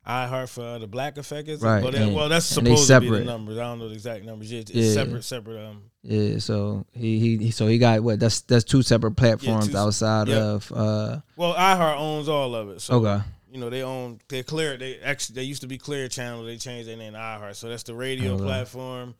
[0.04, 1.48] iHeart for uh, the Black Effect.
[1.60, 3.24] Right, Well, that- well, that's supposed to be the separate.
[3.24, 3.56] numbers.
[3.58, 4.50] I don't know the exact numbers.
[4.50, 4.92] Yeah, it's, it's Yeah.
[4.94, 5.64] separate, separate.
[5.64, 8.18] Um, yeah, so he, he so he got what?
[8.18, 10.38] That's that's two separate platforms two- outside yep.
[10.38, 10.72] of.
[10.72, 12.80] uh well, iHeart owns all of it.
[12.80, 13.22] So Okay.
[13.52, 16.42] you know they own they clear they actually they used to be Clear Channel.
[16.42, 17.54] They changed their name to iHeart.
[17.54, 18.42] So that's the radio Okay.
[18.42, 19.14] platform.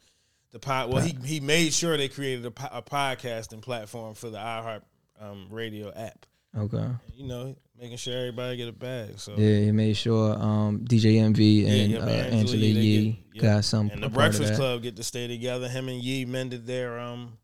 [0.53, 0.93] The pod.
[0.93, 4.83] Well, he he made sure they created a, a podcasting platform for the iHeart
[5.21, 6.27] um, radio app.
[6.57, 6.87] Okay.
[7.17, 9.19] You know, making sure everybody get a bag.
[9.19, 13.43] So Yeah, he made sure um DJ Envy and yeah, uh, Angela Yee get- yeah.
[13.55, 13.89] got some.
[13.91, 14.55] and the a part of Breakfast.
[14.61, 15.69] Club get to stay together.
[15.69, 17.39] Him and Yee mended their um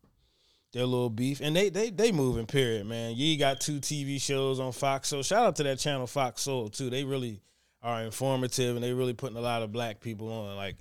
[0.71, 2.45] their little beef, and they they they moving.
[2.45, 3.15] Period, man.
[3.15, 5.07] Yee got two TV shows on Fox.
[5.07, 6.91] So shout out to that channel Fox Soul too.
[6.91, 7.41] They really
[7.81, 10.55] are informative, and they really putting a lot of black people on.
[10.55, 10.75] Like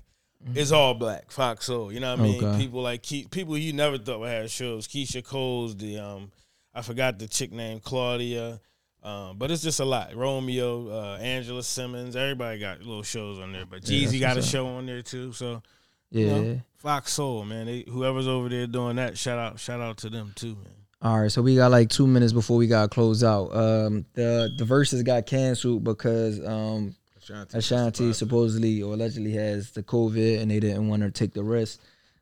[0.55, 1.93] it's all black Fox Soul.
[1.93, 2.45] You know what I mean?
[2.45, 2.59] Okay.
[2.59, 4.87] People like Ke- people you never thought would have shows.
[4.89, 6.31] Keyshia Cole's the um
[6.75, 8.61] I forgot the chick named Claudia.
[9.03, 10.15] Um, but it's just a lot.
[10.15, 13.65] Romeo, uh, Angela Simmons, everybody got little shows on there.
[13.65, 15.33] But Yeah, Jeezy that's got a show on there too.
[15.33, 15.63] So
[16.11, 16.21] Yeah.
[16.21, 17.67] you know, Fox Soul, man.
[17.67, 20.73] They, whoever's over there doing that, shout out, shout out to them too, man.
[21.01, 23.55] All right, so we got like two minutes before we got to close out.
[23.55, 26.97] Um, the the verses got canceled because um,
[27.31, 31.43] Ashanti, Ashanti supposedly or allegedly has the COVID and they didn't want to take the
[31.45, 31.81] risk.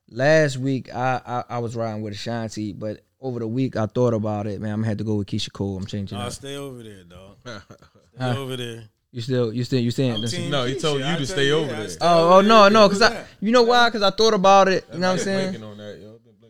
[0.08, 4.14] Last week I, I I was riding with Ashanti, but over the week I thought
[4.14, 4.60] about it.
[4.60, 5.76] Man, I'm gonna have to go with Keyshia Cole.
[5.76, 6.18] I'm changing.
[6.18, 6.32] Nah, up.
[6.32, 7.36] stay over there, dog.
[7.44, 7.60] Stay
[8.18, 8.36] Huh?
[8.38, 8.84] over there.
[9.12, 10.12] You still you still you staying?
[10.24, 11.88] I'm No, he told you I to tell stay you, over yeah, there.
[11.88, 12.48] stay Oh, over oh there.
[12.48, 13.88] no, no, because I you know why?
[13.88, 14.84] Because I thought about it.
[14.92, 15.62] You know what I'm saying?
[15.62, 16.18] on that, yo.
[16.24, 16.46] Been for.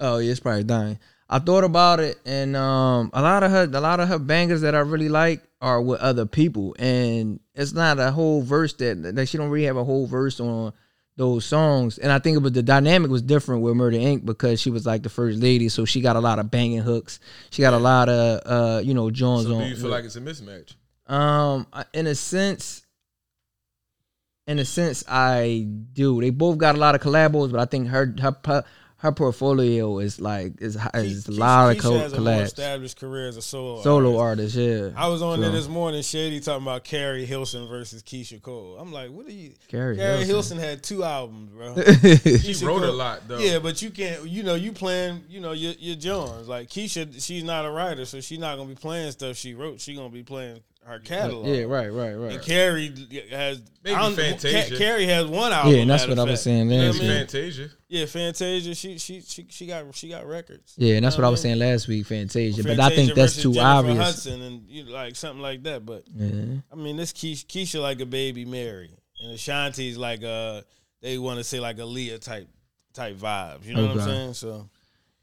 [0.00, 0.98] Oh yeah, it's probably dying.
[1.30, 4.62] I thought about it, and um, a lot of her, a lot of her bangers
[4.62, 9.14] that I really like are with other people, and it's not a whole verse that
[9.16, 10.72] that she don't really have a whole verse on
[11.16, 11.98] those songs.
[11.98, 14.24] And I think it was the dynamic was different with Murder Inc.
[14.24, 17.18] because she was like the first lady, so she got a lot of banging hooks.
[17.50, 19.62] She got a lot of uh, you know, Jones So on.
[19.64, 20.74] do you feel like it's a mismatch?
[21.06, 22.86] Um, in a sense,
[24.46, 26.20] in a sense, I do.
[26.20, 28.64] They both got a lot of collabos, but I think her her
[29.00, 32.32] her portfolio is like is is a Keyshia- lot of Keyshia co- has a more
[32.34, 32.42] collabs.
[32.42, 34.56] established career as a solo Solo artist.
[34.56, 35.02] artists, yeah.
[35.02, 38.76] I was on there this morning, Shady talking about Keri Hilson versus Keyshia Cole.
[38.78, 39.52] I'm like, what are you?
[39.68, 40.26] Keri Keri Hilson.
[40.26, 41.74] Hilson had two albums, bro.
[41.82, 43.38] She Keyshia wrote a lot though.
[43.38, 44.28] Yeah, but you can't.
[44.28, 45.22] You know, you playing.
[45.28, 46.48] You know, your your Jones.
[46.48, 49.80] Like Keyshia, she's not a writer, so she's not gonna be playing stuff she wrote.
[49.80, 51.46] She gonna be playing her catalog.
[51.46, 52.42] yeah, right, right, And right.
[52.42, 52.88] Keri
[53.30, 54.70] has Maybe I don't- Fantasia.
[54.70, 55.72] Ca- Keri has one album.
[55.74, 56.40] Yeah, and that's what I was fact.
[56.42, 57.08] saying You know last week.
[57.10, 57.68] Fantasia.
[57.88, 58.74] Yeah, Fantasia.
[58.74, 60.74] She she she she got she got records.
[60.76, 62.62] Yeah, and that's You what know I was saying last week, Fantasia.
[62.64, 63.98] But I think that's versus too Jennifer obvious.
[63.98, 65.86] Hudson and you know, like something like that.
[65.86, 66.56] But Yeah.
[66.72, 68.90] I mean, this Keyshia, Keyshia like a baby Mary,
[69.22, 70.64] and Ashanti's like a
[71.00, 72.48] they want to say like Aaliyah type
[72.92, 73.64] type vibes.
[73.64, 74.34] You know what I'm saying?
[74.34, 74.68] So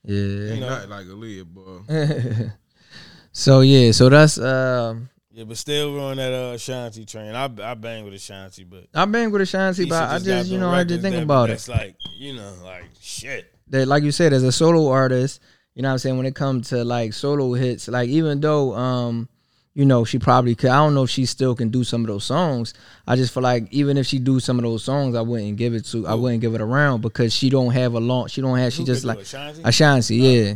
[0.04, 0.16] Yeah.
[0.54, 0.70] You know.
[0.70, 2.52] Not like Aaliyah, boy.
[3.32, 7.36] so yeah, so that's um yeah, but still we're on that uh, Ashanti train.
[7.36, 10.70] I I bang with Ashanti, but I bang with Ashanti, but I just you know
[10.70, 11.54] I just think that- about it.
[11.54, 13.54] It's like you know like shit.
[13.68, 15.42] that like you said as a solo artist
[15.74, 16.18] You know what I'm saying?
[16.18, 19.28] When it comes to like solo hits, like even though um,
[19.74, 22.08] you know, she probably could I don't know if she still can do some of
[22.08, 22.74] those songs.
[23.06, 25.74] I just feel like even if she do some of those songs, I wouldn't give
[25.74, 28.58] it to I wouldn't give it around because she don't have a long she don't
[28.58, 29.66] have she Who just like it, Shanti?
[29.66, 30.54] Ashanti, yeah.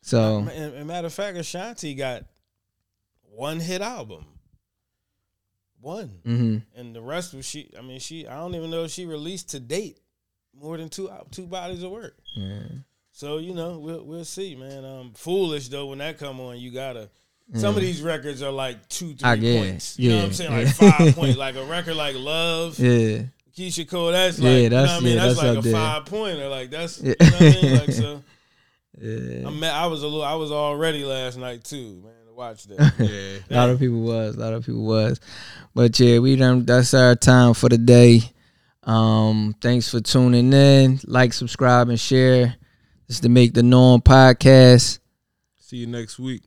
[0.00, 2.24] So And, and matter of fact, Ashanti got
[3.34, 4.24] one hit album.
[5.80, 6.08] One.
[6.24, 9.04] hmm And the rest was she I mean, she I don't even know if she
[9.06, 9.98] released to date
[10.54, 12.16] more than two al- two bodies of work.
[12.36, 12.60] yeah.
[13.14, 14.84] So, you know, we'll we'll see, man.
[14.84, 17.10] Um foolish though, when that come on, you gotta
[17.54, 19.98] some of these records are like two, three I points.
[19.98, 20.26] You know what Yeah.
[20.26, 20.52] I'm saying?
[20.52, 20.90] Like Yeah.
[20.98, 22.78] five point, like a record like Love.
[22.78, 23.22] Yeah.
[23.56, 25.16] Keyshia Cole, that's Yeah, like you know that's- what I mean?
[25.16, 25.72] yeah, that's, that's like a there.
[25.74, 26.48] five pointer.
[26.48, 27.14] Like that's Yeah.
[27.20, 27.76] you know what I mean?
[27.78, 28.22] Like so
[29.00, 29.48] Yeah.
[29.48, 32.12] I'm I was a little I was already last night too, man,
[32.42, 32.92] watch that.
[32.98, 33.38] Yeah.
[33.50, 35.20] A lot of people was, a lot of people was.
[35.74, 38.22] But yeah, we done that's our time for the day.
[38.82, 41.00] Um, thanks for tuning in.
[41.06, 42.56] Like, subscribe, and share.
[43.06, 44.98] This is the Make the Norm podcast.
[45.58, 46.42] See you next week.